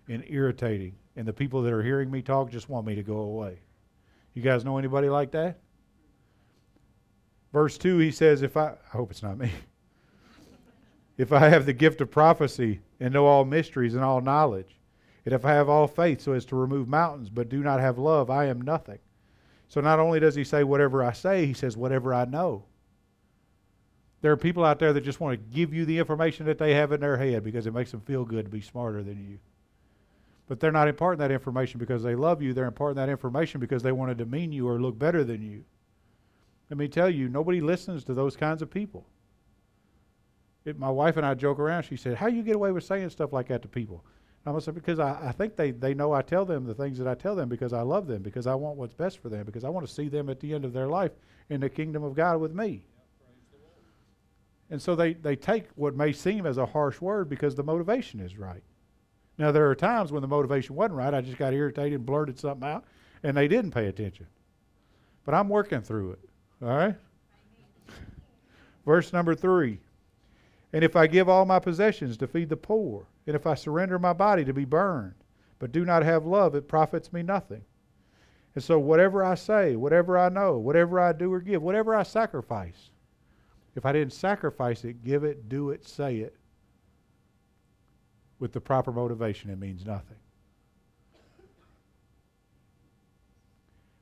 [0.09, 0.95] and irritating.
[1.15, 3.59] And the people that are hearing me talk just want me to go away.
[4.33, 5.61] You guys know anybody like that?
[7.53, 9.51] Verse 2, he says, If I, I hope it's not me.
[11.17, 14.81] if I have the gift of prophecy and know all mysteries and all knowledge,
[15.23, 17.97] and if I have all faith so as to remove mountains, but do not have
[17.97, 18.99] love, I am nothing.
[19.67, 22.65] So not only does he say whatever I say, he says whatever I know.
[24.21, 26.73] There are people out there that just want to give you the information that they
[26.73, 29.39] have in their head because it makes them feel good to be smarter than you.
[30.47, 32.53] But they're not imparting that information because they love you.
[32.53, 35.63] They're imparting that information because they want to demean you or look better than you.
[36.69, 39.05] Let me tell you, nobody listens to those kinds of people.
[40.65, 41.83] It, my wife and I joke around.
[41.83, 44.03] She said, How do you get away with saying stuff like that to people?
[44.45, 46.97] I'm to say, Because I, I think they, they know I tell them the things
[46.99, 49.45] that I tell them because I love them, because I want what's best for them,
[49.45, 51.11] because I want to see them at the end of their life
[51.49, 52.83] in the kingdom of God with me.
[54.69, 58.19] And so they, they take what may seem as a harsh word because the motivation
[58.19, 58.63] is right.
[59.37, 61.13] Now, there are times when the motivation wasn't right.
[61.13, 62.85] I just got irritated and blurted something out,
[63.21, 64.27] and they didn't pay attention.
[65.25, 66.19] But I'm working through it.
[66.61, 66.95] All right?
[68.85, 69.79] Verse number three.
[70.71, 73.97] And if I give all my possessions to feed the poor, and if I surrender
[73.97, 75.15] my body to be burned,
[75.59, 77.63] but do not have love, it profits me nothing.
[78.53, 82.03] And so, whatever I say, whatever I know, whatever I do or give, whatever I
[82.03, 82.91] sacrifice,
[83.75, 86.35] if I didn't sacrifice it, give it, do it, say it,
[88.39, 90.17] with the proper motivation, it means nothing.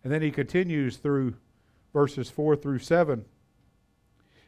[0.03, 1.35] And then he continues through
[1.93, 3.25] verses 4 through 7.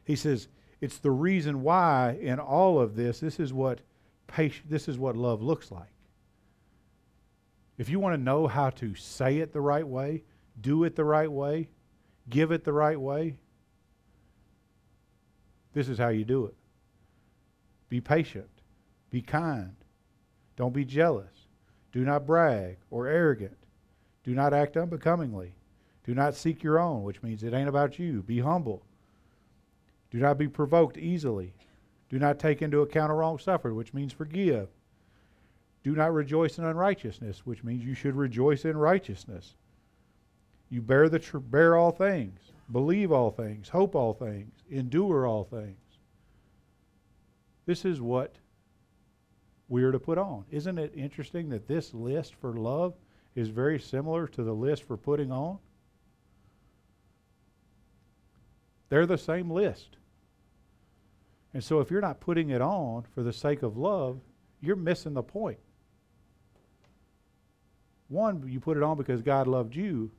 [0.04, 0.48] He says,
[0.82, 3.80] It's the reason why in all of this, this is what
[4.28, 5.90] patient, this is what love looks like.
[7.78, 10.24] If you want to know how to say it the right way,
[10.62, 11.70] do it the right way,
[12.30, 13.36] give it the right way,
[15.74, 16.56] this is how you do it.
[17.90, 18.50] Be patient.
[19.12, 19.76] Be kind.
[20.56, 21.48] Don't be jealous.
[21.92, 23.58] Do not brag or arrogant.
[24.24, 25.54] Do not act unbecomingly.
[26.06, 28.24] Do not seek your own, which means it ain't about you.
[28.24, 28.84] Be humble.
[30.12, 31.54] Do not be provoked easily.
[32.10, 34.70] Do not take into account a wrong suffered, which means forgive.
[35.84, 39.56] Do not rejoice in unrighteousness, which means you should rejoice in righteousness.
[40.70, 45.44] You bear the tr- bear all things believe all things, hope all things, endure all
[45.44, 45.78] things.
[47.66, 48.36] This is what
[49.68, 50.46] we are to put on.
[50.52, 52.94] Isn't it interesting that this list for love
[53.34, 55.58] is very similar to the list for putting on?
[58.90, 59.98] They're the same list.
[61.56, 64.20] And so if you're not putting it on for the sake of love,
[64.60, 65.58] you're missing the point.
[68.10, 70.12] One, you put it on because God loved you,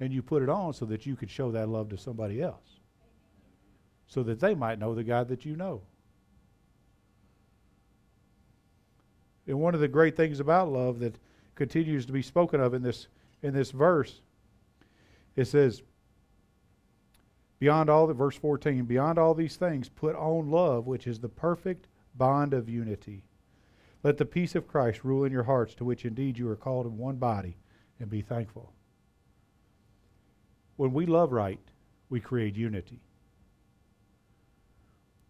[0.00, 2.80] and you put it on so that you could show that love to somebody else,
[4.08, 5.80] so that they might know the God that you know.
[9.46, 11.14] And one of the great things about love that
[11.54, 13.06] continues to be spoken of in this
[13.44, 14.22] in this verse,
[15.36, 15.82] it says,
[17.64, 21.30] beyond all the verse 14, beyond all these things, put on love, which is the
[21.30, 23.24] perfect bond of unity.
[24.02, 26.84] Let the peace of Christ rule in your hearts, to which indeed you are called
[26.84, 27.56] in one body,
[27.98, 28.70] and be thankful.
[30.76, 31.58] When we love right,
[32.10, 33.00] we create unity.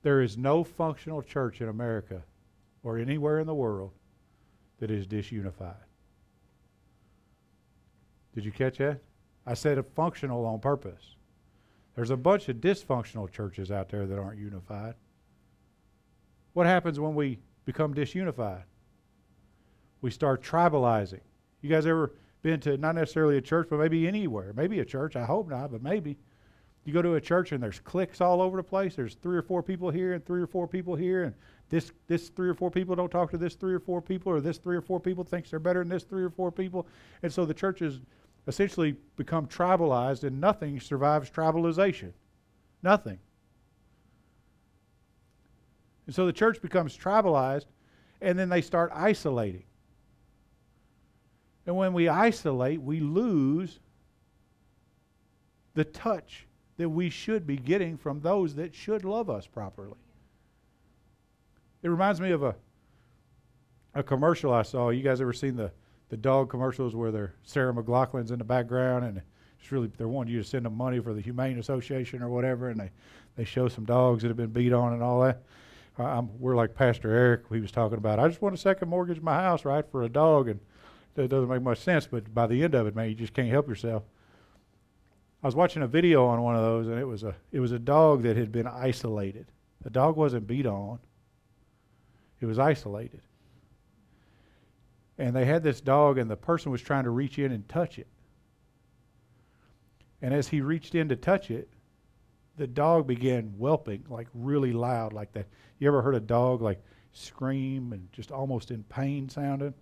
[0.02, 2.24] There is no functional church in America
[2.82, 3.92] or anywhere in the world
[4.80, 5.86] that is disunified.
[8.34, 8.98] Did you catch that?
[9.46, 11.14] I said a functional on purpose.
[11.94, 14.94] There's a bunch of dysfunctional churches out there that aren't unified.
[16.52, 18.62] What happens when we become disunified?
[20.00, 21.20] We start tribalizing.
[21.62, 24.52] You guys ever been to not necessarily a church, but maybe anywhere.
[24.54, 25.16] Maybe a church.
[25.16, 26.18] I hope not, but maybe.
[26.84, 28.94] You go to a church and there's cliques all over the place.
[28.94, 31.34] There's three or four people here and three or four people here, and
[31.70, 34.40] this this three or four people don't talk to this three or four people, or
[34.40, 36.86] this three or four people thinks they're better than this three or four people,
[37.22, 38.00] and so the church has
[38.46, 42.12] essentially become tribalized, and nothing survives tribalization.
[42.82, 43.18] Nothing.
[46.06, 47.66] And so the church becomes tribalized,
[48.20, 49.64] and then they start isolating.
[51.66, 53.80] And when we isolate, we lose
[55.72, 59.96] the touch that we should be getting from those that should love us properly.
[61.82, 62.54] It reminds me of a
[63.94, 64.90] a commercial I saw.
[64.90, 65.70] You guys ever seen the
[66.08, 69.22] the dog commercials where they're Sarah McLachlan's in the background and
[69.64, 72.68] it's really they're wanting you to send them money for the Humane Association or whatever,
[72.68, 72.90] and they
[73.34, 75.42] they show some dogs that have been beat on and all that.
[76.38, 77.44] We're like Pastor Eric.
[77.50, 78.18] He was talking about.
[78.18, 80.60] I just want a second mortgage my house, right, for a dog, and
[81.14, 82.06] that doesn't make much sense.
[82.06, 84.02] But by the end of it, man, you just can't help yourself.
[85.42, 87.72] I was watching a video on one of those, and it was a it was
[87.72, 89.46] a dog that had been isolated.
[89.80, 90.98] The dog wasn't beat on.
[92.40, 93.22] It was isolated.
[95.18, 97.98] And they had this dog, and the person was trying to reach in and touch
[97.98, 98.08] it.
[100.20, 101.68] And as he reached in to touch it,
[102.56, 105.46] the dog began whelping like really loud, like that.
[105.78, 109.74] You ever heard a dog like scream and just almost in pain sounding?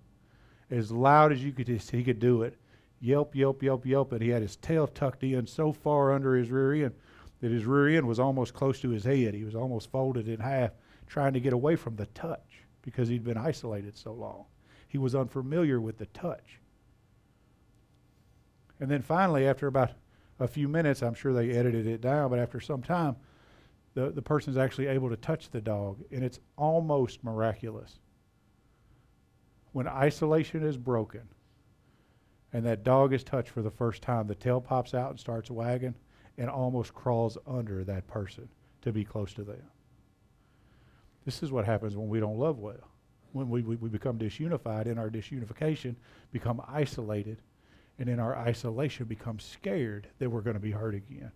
[0.70, 2.56] As loud as you could he could do it.
[3.00, 6.50] Yelp, yelp, yelp, yelp, and he had his tail tucked in so far under his
[6.50, 6.94] rear end
[7.40, 9.34] that his rear end was almost close to his head.
[9.34, 10.70] He was almost folded in half,
[11.06, 14.44] trying to get away from the touch because he'd been isolated so long.
[14.92, 16.60] He was unfamiliar with the touch.
[18.78, 19.92] And then finally, after about
[20.38, 23.16] a few minutes, I'm sure they edited it down, but after some time,
[23.94, 28.00] the, the person's actually able to touch the dog, and it's almost miraculous.
[29.72, 31.22] When isolation is broken
[32.52, 35.50] and that dog is touched for the first time, the tail pops out and starts
[35.50, 35.94] wagging
[36.36, 38.46] and almost crawls under that person
[38.82, 39.62] to be close to them.
[41.24, 42.91] This is what happens when we don't love well.
[43.32, 45.96] When we, we, we become disunified, in our disunification,
[46.32, 47.38] become isolated,
[47.98, 51.32] and in our isolation, become scared that we're going to be hurt again.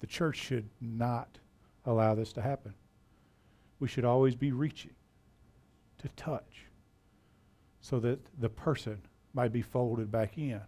[0.00, 1.38] The church should not
[1.84, 2.74] allow this to happen.
[3.78, 4.94] We should always be reaching
[5.98, 6.66] to touch
[7.80, 9.00] so that the person
[9.34, 10.60] might be folded back in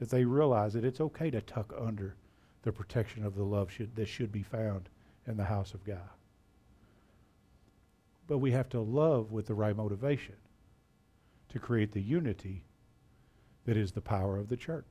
[0.00, 2.16] that they realize that it's okay to tuck under
[2.62, 4.88] the protection of the love should, that should be found
[5.26, 6.08] in the house of God.
[8.30, 10.36] But we have to love with the right motivation
[11.48, 12.62] to create the unity
[13.64, 14.86] that is the power of the church.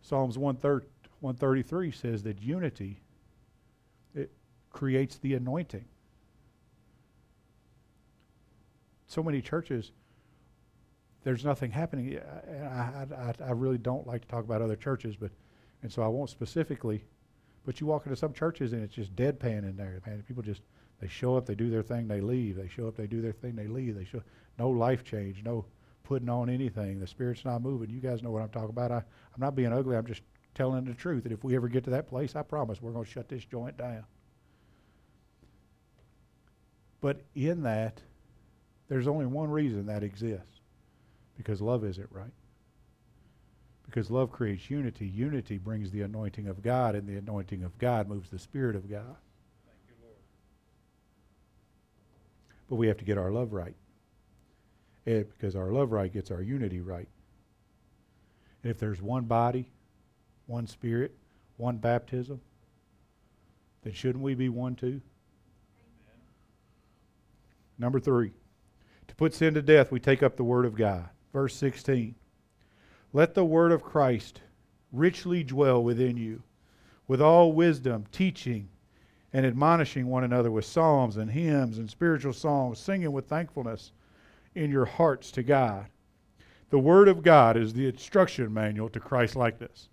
[0.00, 3.00] Psalms 133 says that unity
[4.14, 4.30] it
[4.70, 5.86] creates the anointing.
[9.08, 9.90] So many churches
[11.24, 12.20] there's nothing happening.
[12.62, 15.32] I, I, I really don't like to talk about other churches, but
[15.82, 17.02] and so I won't specifically.
[17.66, 20.00] But you walk into some churches and it's just deadpan in there.
[20.06, 20.62] Man, people just
[21.00, 22.56] they show up, they do their thing, they leave.
[22.56, 23.96] They show up, they do their thing, they leave.
[23.96, 24.22] They show
[24.58, 25.64] no life change, no
[26.02, 26.98] putting on anything.
[26.98, 27.90] The spirit's not moving.
[27.90, 28.90] You guys know what I'm talking about.
[28.90, 29.96] I, I'm not being ugly.
[29.96, 30.22] I'm just
[30.54, 31.22] telling the truth.
[31.22, 33.44] That if we ever get to that place, I promise we're going to shut this
[33.44, 34.04] joint down.
[37.00, 38.00] But in that,
[38.88, 40.60] there's only one reason that exists
[41.36, 42.32] because love isn't right.
[43.86, 45.06] Because love creates unity.
[45.06, 48.90] Unity brings the anointing of God, and the anointing of God moves the Spirit of
[48.90, 49.16] God.
[49.88, 49.94] You,
[52.68, 53.74] but we have to get our love right.
[55.06, 57.08] And because our love right gets our unity right.
[58.62, 59.70] And if there's one body,
[60.46, 61.14] one spirit,
[61.56, 62.40] one baptism,
[63.82, 64.86] then shouldn't we be one too?
[64.86, 66.20] Amen.
[67.78, 68.32] Number three,
[69.06, 71.08] to put sin to death, we take up the Word of God.
[71.32, 72.14] Verse 16
[73.12, 74.40] Let the word of Christ
[74.92, 76.42] richly dwell within you,
[77.06, 78.68] with all wisdom, teaching
[79.32, 83.92] and admonishing one another with psalms and hymns and spiritual songs, singing with thankfulness
[84.54, 85.86] in your hearts to God.
[86.70, 89.88] The Word of God is the instruction manual to Christ likeness.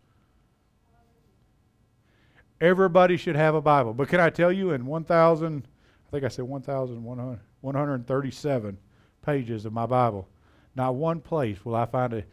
[2.61, 3.93] Everybody should have a Bible.
[3.93, 5.67] But can I tell you, in 1,000,
[6.07, 8.77] I think I said 1,137
[9.21, 10.27] pages of my Bible,
[10.75, 12.23] not one place will I find a,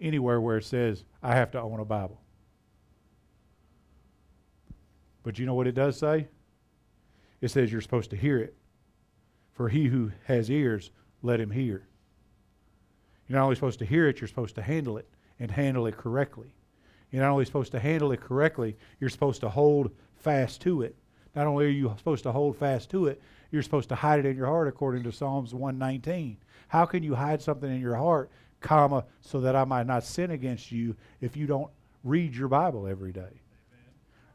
[0.00, 2.20] anywhere where it says I have to own a Bible.
[5.22, 6.28] But you know what it does say?
[7.40, 8.56] It says you're supposed to hear it.
[9.52, 10.90] For he who has ears,
[11.22, 11.88] let him hear.
[13.26, 15.08] You're not only supposed to hear it, you're supposed to handle it
[15.38, 16.54] and handle it correctly.
[17.10, 20.96] You're not only supposed to handle it correctly, you're supposed to hold fast to it.
[21.34, 23.20] Not only are you supposed to hold fast to it,
[23.50, 26.38] you're supposed to hide it in your heart according to Psalms 119.
[26.68, 28.30] How can you hide something in your heart,
[28.60, 31.70] comma, so that I might not sin against you if you don't
[32.04, 33.40] read your Bible every day?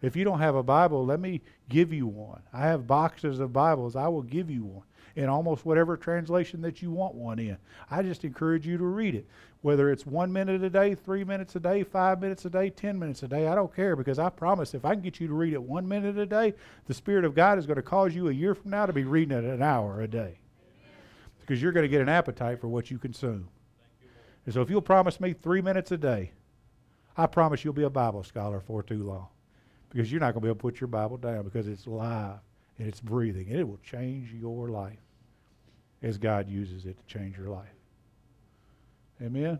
[0.01, 2.41] If you don't have a Bible, let me give you one.
[2.51, 3.95] I have boxes of Bibles.
[3.95, 4.83] I will give you one
[5.15, 7.57] in almost whatever translation that you want one in.
[7.89, 9.27] I just encourage you to read it.
[9.61, 12.97] Whether it's one minute a day, three minutes a day, five minutes a day, ten
[12.97, 15.33] minutes a day, I don't care because I promise if I can get you to
[15.33, 18.29] read it one minute a day, the Spirit of God is going to cause you
[18.29, 20.39] a year from now to be reading it an hour a day
[21.41, 23.47] because you're going to get an appetite for what you consume.
[24.45, 26.31] And so if you'll promise me three minutes a day,
[27.15, 29.27] I promise you'll be a Bible scholar for too long
[29.91, 32.39] because you're not going to be able to put your Bible down because it's live
[32.79, 34.97] and it's breathing, and it will change your life
[36.01, 37.67] as God uses it to change your life.
[39.21, 39.43] Amen?
[39.43, 39.59] Amen.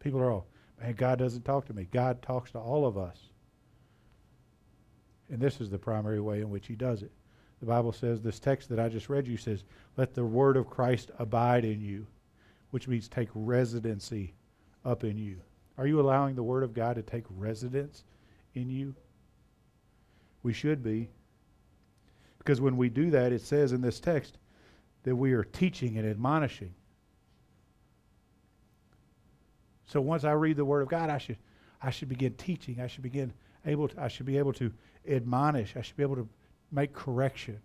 [0.00, 0.46] People are all,
[0.78, 1.88] man, God doesn't talk to me.
[1.90, 3.16] God talks to all of us.
[5.30, 7.12] And this is the primary way in which he does it.
[7.60, 9.64] The Bible says, this text that I just read you says,
[9.96, 12.06] let the word of Christ abide in you,
[12.70, 14.34] which means take residency
[14.84, 15.38] up in you.
[15.76, 18.04] Are you allowing the word of God to take residence
[18.54, 18.94] in you?
[20.42, 21.10] We should be.
[22.38, 24.38] Because when we do that, it says in this text
[25.02, 26.74] that we are teaching and admonishing.
[29.86, 31.38] So once I read the Word of God, I should,
[31.82, 32.80] I should begin teaching.
[32.80, 33.32] I should begin
[33.66, 34.72] able to, I should be able to
[35.08, 35.76] admonish.
[35.76, 36.28] I should be able to
[36.70, 37.58] make correction,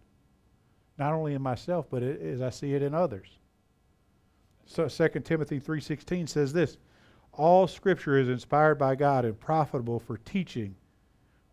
[0.98, 3.28] not only in myself, but as I see it in others.
[4.66, 6.78] So 2 Timothy 3.16 says this,
[7.34, 10.76] All Scripture is inspired by God and profitable for teaching,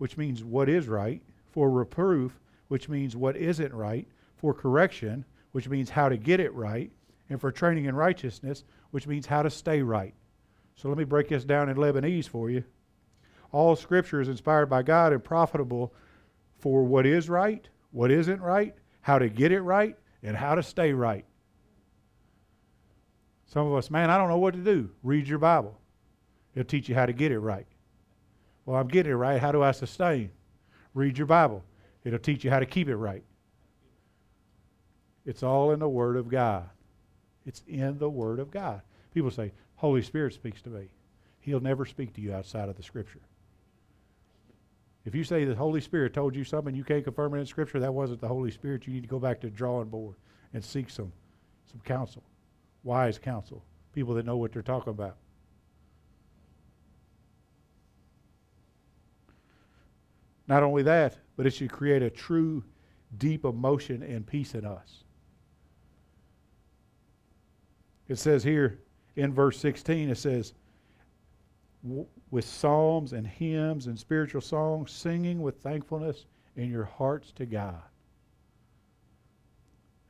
[0.01, 1.21] which means what is right,
[1.53, 5.23] for reproof, which means what isn't right, for correction,
[5.53, 6.91] which means how to get it right,
[7.29, 10.15] and for training in righteousness, which means how to stay right.
[10.75, 12.65] So let me break this down in Lebanese for you.
[13.53, 15.93] All scripture is inspired by God and profitable
[16.57, 20.63] for what is right, what isn't right, how to get it right, and how to
[20.63, 21.27] stay right.
[23.45, 24.89] Some of us, man, I don't know what to do.
[25.03, 25.79] Read your Bible.
[26.55, 27.67] It'll teach you how to get it right.
[28.71, 29.41] Well, I'm getting it right.
[29.41, 30.31] How do I sustain?
[30.95, 31.65] Read your Bible.
[32.05, 33.25] It'll teach you how to keep it right.
[35.27, 36.71] It's all in the Word of God.
[37.45, 38.83] It's in the Word of God.
[39.13, 40.89] People say, Holy Spirit speaks to me.
[41.41, 43.19] He'll never speak to you outside of the Scripture.
[45.05, 47.81] If you say the Holy Spirit told you something you can't confirm it in Scripture,
[47.81, 48.87] that wasn't the Holy Spirit.
[48.87, 50.15] You need to go back to the drawing board
[50.55, 51.13] and seek some,
[51.69, 52.23] some counsel,
[52.85, 55.17] wise counsel, people that know what they're talking about.
[60.51, 62.65] Not only that, but it should create a true,
[63.19, 65.05] deep emotion and peace in us.
[68.09, 68.81] It says here,
[69.15, 70.55] in verse 16, it says,
[72.33, 76.27] with psalms and hymns and spiritual songs, singing with thankfulness
[76.57, 77.81] in your hearts to God.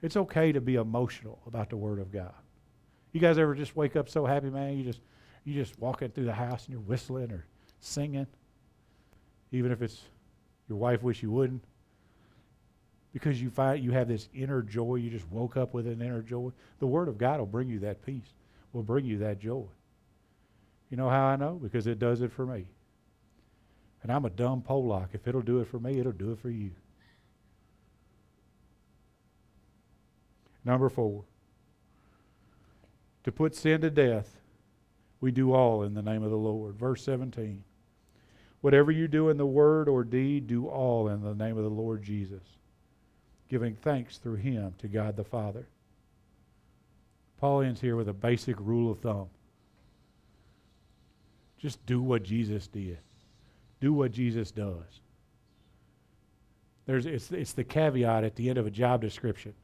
[0.01, 2.33] It's okay to be emotional about the Word of God.
[3.13, 4.79] You guys ever just wake up so happy, man?
[4.79, 5.01] You just
[5.45, 7.45] you just walking through the house and you're whistling or
[7.81, 8.27] singing,
[9.53, 10.03] even if it's
[10.71, 11.65] your wife wish you wouldn't,
[13.13, 14.95] because you find you have this inner joy.
[14.95, 16.53] You just woke up with an inner joy.
[16.79, 18.33] The Word of God will bring you that peace
[18.73, 19.65] will bring you that joy.
[20.91, 21.59] You know how I know?
[21.63, 22.67] Because it does it for me.
[24.03, 25.11] And I'm a dumb Pollock.
[25.13, 26.71] If it'll do it for me, it'll do it for you.
[30.65, 31.25] Number four.
[33.25, 34.41] To put sin to death,
[35.21, 36.77] we do all in the name of the Lord.
[36.77, 37.63] Verse 17.
[38.61, 41.71] Whatever you do in the word or deed, do all in the name of the
[41.71, 42.43] Lord Jesus,
[43.49, 45.67] giving thanks through him to God the Father.
[47.39, 49.29] Paul ends here with a basic rule of thumb.
[51.59, 52.99] Just do what Jesus did.
[53.81, 55.01] Do what Jesus does.
[56.85, 59.55] There's, it's, it's the caveat at the end of a job description.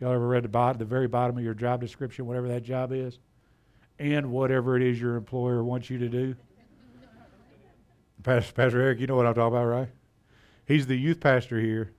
[0.00, 3.18] Y'all ever read the, the very bottom of your job description, whatever that job is?
[3.98, 6.36] And whatever it is your employer wants you to do?
[8.22, 9.88] Pastor, pastor Eric, you know what I'm talking about, right?
[10.66, 11.92] He's the youth pastor here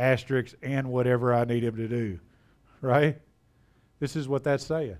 [0.00, 2.18] asterisk, and whatever I need him to do.
[2.80, 3.20] Right?
[4.00, 4.96] This is what that's saying.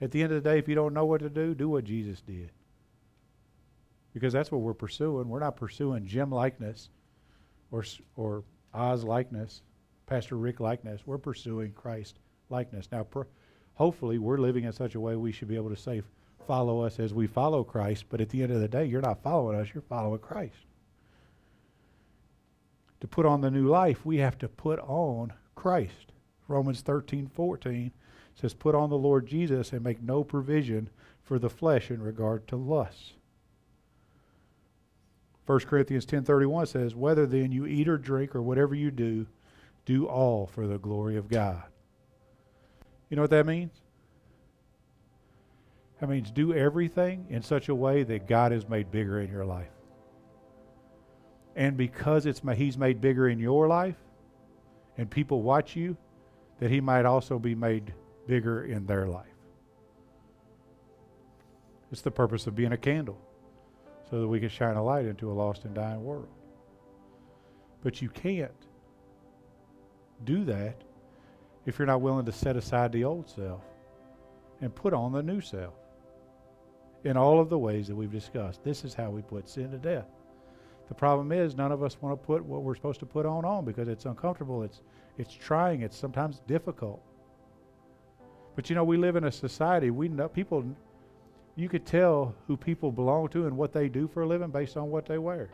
[0.00, 1.84] At the end of the day, if you don't know what to do, do what
[1.84, 2.50] Jesus did.
[4.14, 5.28] Because that's what we're pursuing.
[5.28, 6.88] We're not pursuing Jim likeness
[7.70, 7.84] or,
[8.14, 9.62] or Oz likeness,
[10.06, 11.02] Pastor Rick likeness.
[11.04, 12.88] We're pursuing Christ likeness.
[12.92, 13.06] Now,
[13.74, 16.02] hopefully, we're living in such a way we should be able to say,
[16.46, 18.06] follow us as we follow Christ.
[18.08, 20.56] But at the end of the day, you're not following us, you're following Christ
[23.00, 26.12] to put on the new life, we have to put on Christ.
[26.48, 27.92] Romans 13, 14
[28.34, 30.90] says, Put on the Lord Jesus and make no provision
[31.22, 33.12] for the flesh in regard to lusts.
[35.44, 39.26] 1 Corinthians 10:31 says, "Whether then you eat or drink or whatever you do,
[39.84, 41.62] do all for the glory of God."
[43.08, 43.70] You know what that means?
[46.00, 49.46] That means do everything in such a way that God is made bigger in your
[49.46, 49.70] life.
[51.54, 53.96] And because it's he's made bigger in your life
[54.98, 55.96] and people watch you,
[56.58, 57.94] that he might also be made
[58.26, 59.26] bigger in their life.
[61.90, 63.18] It's the purpose of being a candle
[64.10, 66.28] so that we can shine a light into a lost and dying world.
[67.82, 68.50] But you can't
[70.24, 70.82] do that
[71.64, 73.62] if you're not willing to set aside the old self
[74.60, 75.74] and put on the new self
[77.04, 78.62] in all of the ways that we've discussed.
[78.64, 80.06] This is how we put sin to death.
[80.88, 83.44] The problem is none of us want to put what we're supposed to put on
[83.44, 84.62] on because it's uncomfortable.
[84.62, 84.82] It's
[85.18, 85.82] it's trying.
[85.82, 87.02] It's sometimes difficult.
[88.54, 89.90] But you know, we live in a society.
[89.90, 90.64] We know people.
[91.58, 94.76] You could tell who people belong to and what they do for a living based
[94.76, 95.48] on what they wear.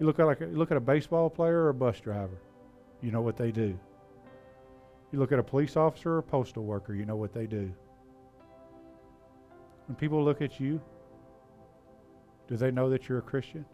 [0.00, 2.40] You look at like a, you look at a baseball player or a bus driver,
[3.02, 3.78] you know what they do.
[5.12, 7.72] You look at a police officer or a postal worker, you know what they do.
[9.92, 10.80] When people look at you,
[12.48, 13.66] do they know that you're a Christian?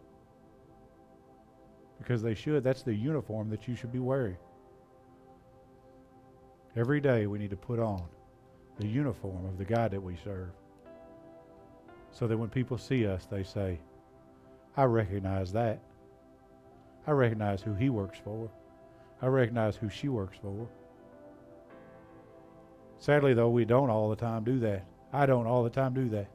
[1.97, 2.61] Because they should.
[2.61, 4.35] That's the uniform that you should be wearing.
[6.75, 8.03] Every day we need to put on
[8.77, 10.49] the uniform of the God that we serve.
[12.11, 13.79] So that when people see us, they say,
[14.75, 15.79] I recognize that.
[17.07, 18.51] I recognize who he works for.
[19.21, 20.67] I recognize who she works for.
[22.97, 24.85] Sadly, though, we don't all the time do that.
[25.11, 26.29] I don't all the time do that.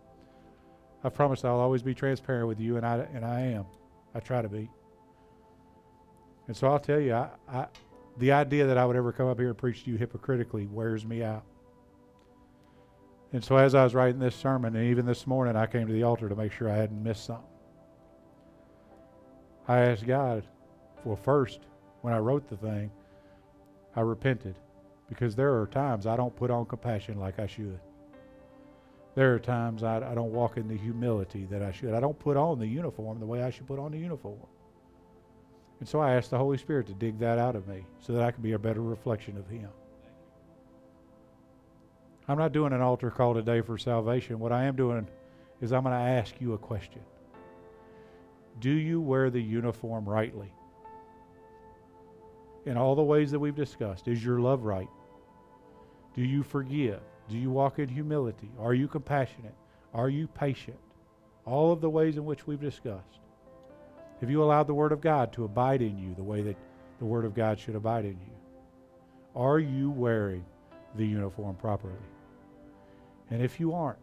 [1.05, 3.67] I promise I'll always be transparent with you, and I, and I am.
[4.15, 4.71] I try to be.
[6.47, 7.67] And so I'll tell you, I, I,
[8.19, 11.05] the idea that I would ever come up here and preach to you hypocritically wears
[11.05, 11.45] me out.
[13.33, 15.93] And so as I was writing this sermon, and even this morning, I came to
[15.93, 17.45] the altar to make sure I hadn't missed something.
[19.67, 20.45] I asked God,
[21.05, 21.61] well, first,
[22.03, 22.91] when I wrote the thing,
[23.97, 24.55] I repented
[25.09, 27.81] because there are times I don't put on compassion like I should.
[29.15, 31.95] There are times I, I don't walk in the humility that I should.
[31.95, 34.41] I don't put on the uniform the way I should put on the uniform.
[35.81, 38.23] And so I asked the Holy Spirit to dig that out of me so that
[38.23, 39.69] I can be a better reflection of Him.
[42.27, 44.39] I'm not doing an altar call today for salvation.
[44.39, 45.07] What I am doing
[45.61, 47.03] is I'm going to ask you a question
[48.61, 50.53] Do you wear the uniform rightly?
[52.67, 54.89] In all the ways that we've discussed, is your love right?
[56.15, 57.03] Do you forgive?
[57.29, 58.51] Do you walk in humility?
[58.59, 59.55] Are you compassionate?
[59.95, 60.79] Are you patient?
[61.47, 63.21] All of the ways in which we've discussed.
[64.21, 66.57] Have you allowed the Word of God to abide in you the way that
[66.99, 68.35] the Word of God should abide in you?
[69.35, 70.45] Are you wearing
[70.97, 71.95] the uniform properly?
[73.31, 73.99] And if you aren't,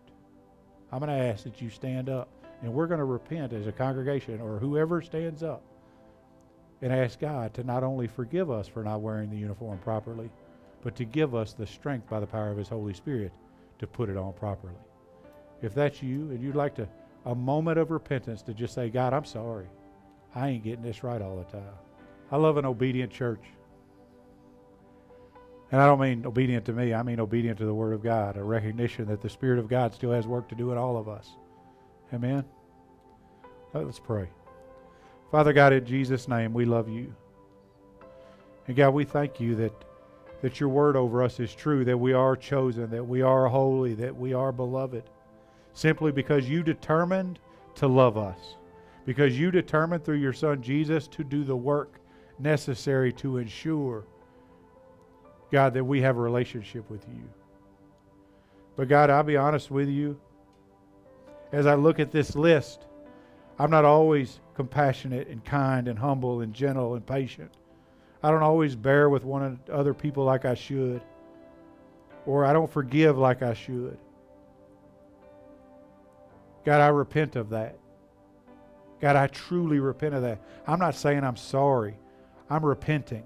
[0.92, 2.28] I'm going to ask that you stand up
[2.62, 5.64] and we're going to repent as a congregation or whoever stands up
[6.82, 10.30] and ask God to not only forgive us for not wearing the uniform properly,
[10.84, 13.32] but to give us the strength by the power of His Holy Spirit
[13.80, 14.74] to put it on properly.
[15.62, 16.88] If that's you and you'd like to,
[17.26, 19.68] a moment of repentance to just say, God, I'm sorry.
[20.34, 21.74] I ain't getting this right all the time.
[22.32, 23.44] I love an obedient church.
[25.72, 28.38] And I don't mean obedient to me, I mean obedient to the Word of God,
[28.38, 31.08] a recognition that the Spirit of God still has work to do in all of
[31.08, 31.30] us.
[32.14, 32.44] Amen?
[33.74, 34.28] Let's pray.
[35.32, 37.16] Father God, in Jesus' name, we love you.
[38.68, 39.72] And God, we thank you that,
[40.42, 43.94] that your word over us is true, that we are chosen, that we are holy,
[43.94, 45.04] that we are beloved,
[45.74, 47.40] simply because you determined
[47.76, 48.58] to love us,
[49.06, 52.00] because you determined through your Son Jesus to do the work
[52.40, 54.06] necessary to ensure,
[55.52, 57.24] God, that we have a relationship with you.
[58.76, 60.20] But God, I'll be honest with you.
[61.52, 62.86] As I look at this list,
[63.60, 67.52] I'm not always compassionate and kind and humble and gentle and patient.
[68.24, 71.02] I don't always bear with one other people like I should.
[72.26, 73.98] Or I don't forgive like I should.
[76.64, 77.78] God, I repent of that.
[79.00, 80.40] God, I truly repent of that.
[80.68, 81.98] I'm not saying I'm sorry.
[82.50, 83.24] I'm repenting,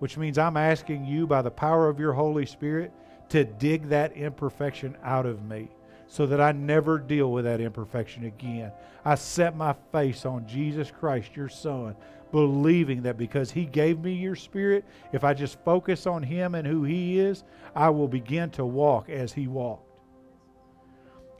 [0.00, 2.92] which means I'm asking you by the power of your Holy Spirit
[3.30, 5.70] to dig that imperfection out of me
[6.06, 8.72] so that I never deal with that imperfection again.
[9.04, 11.94] I set my face on Jesus Christ, your Son,
[12.32, 16.66] believing that because He gave me your Spirit, if I just focus on Him and
[16.66, 19.86] who He is, I will begin to walk as He walked.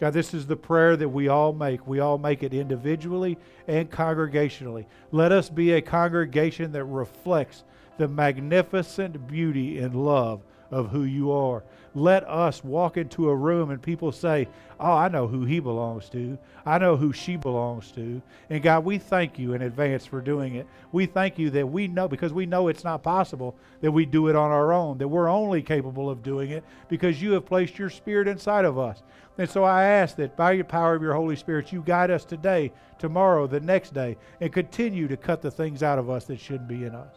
[0.01, 1.87] God, this is the prayer that we all make.
[1.87, 3.37] We all make it individually
[3.69, 4.87] and congregationally.
[5.13, 7.65] Let us be a congregation that reflects
[7.99, 11.65] the magnificent beauty and love of who you are.
[11.95, 16.09] Let us walk into a room and people say, Oh, I know who he belongs
[16.11, 16.39] to.
[16.65, 18.23] I know who she belongs to.
[18.49, 20.67] And God, we thank you in advance for doing it.
[20.91, 24.29] We thank you that we know, because we know it's not possible that we do
[24.29, 27.79] it on our own, that we're only capable of doing it because you have placed
[27.79, 29.03] your spirit inside of us.
[29.37, 32.25] And so I ask that by your power of your Holy Spirit, you guide us
[32.25, 36.41] today, tomorrow, the next day, and continue to cut the things out of us that
[36.41, 37.17] shouldn't be in us.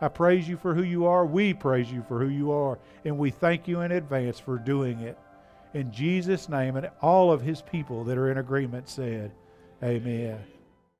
[0.00, 1.26] I praise you for who you are.
[1.26, 2.78] We praise you for who you are.
[3.04, 5.18] And we thank you in advance for doing it.
[5.74, 9.32] In Jesus' name, and all of his people that are in agreement said,
[9.82, 10.38] Amen.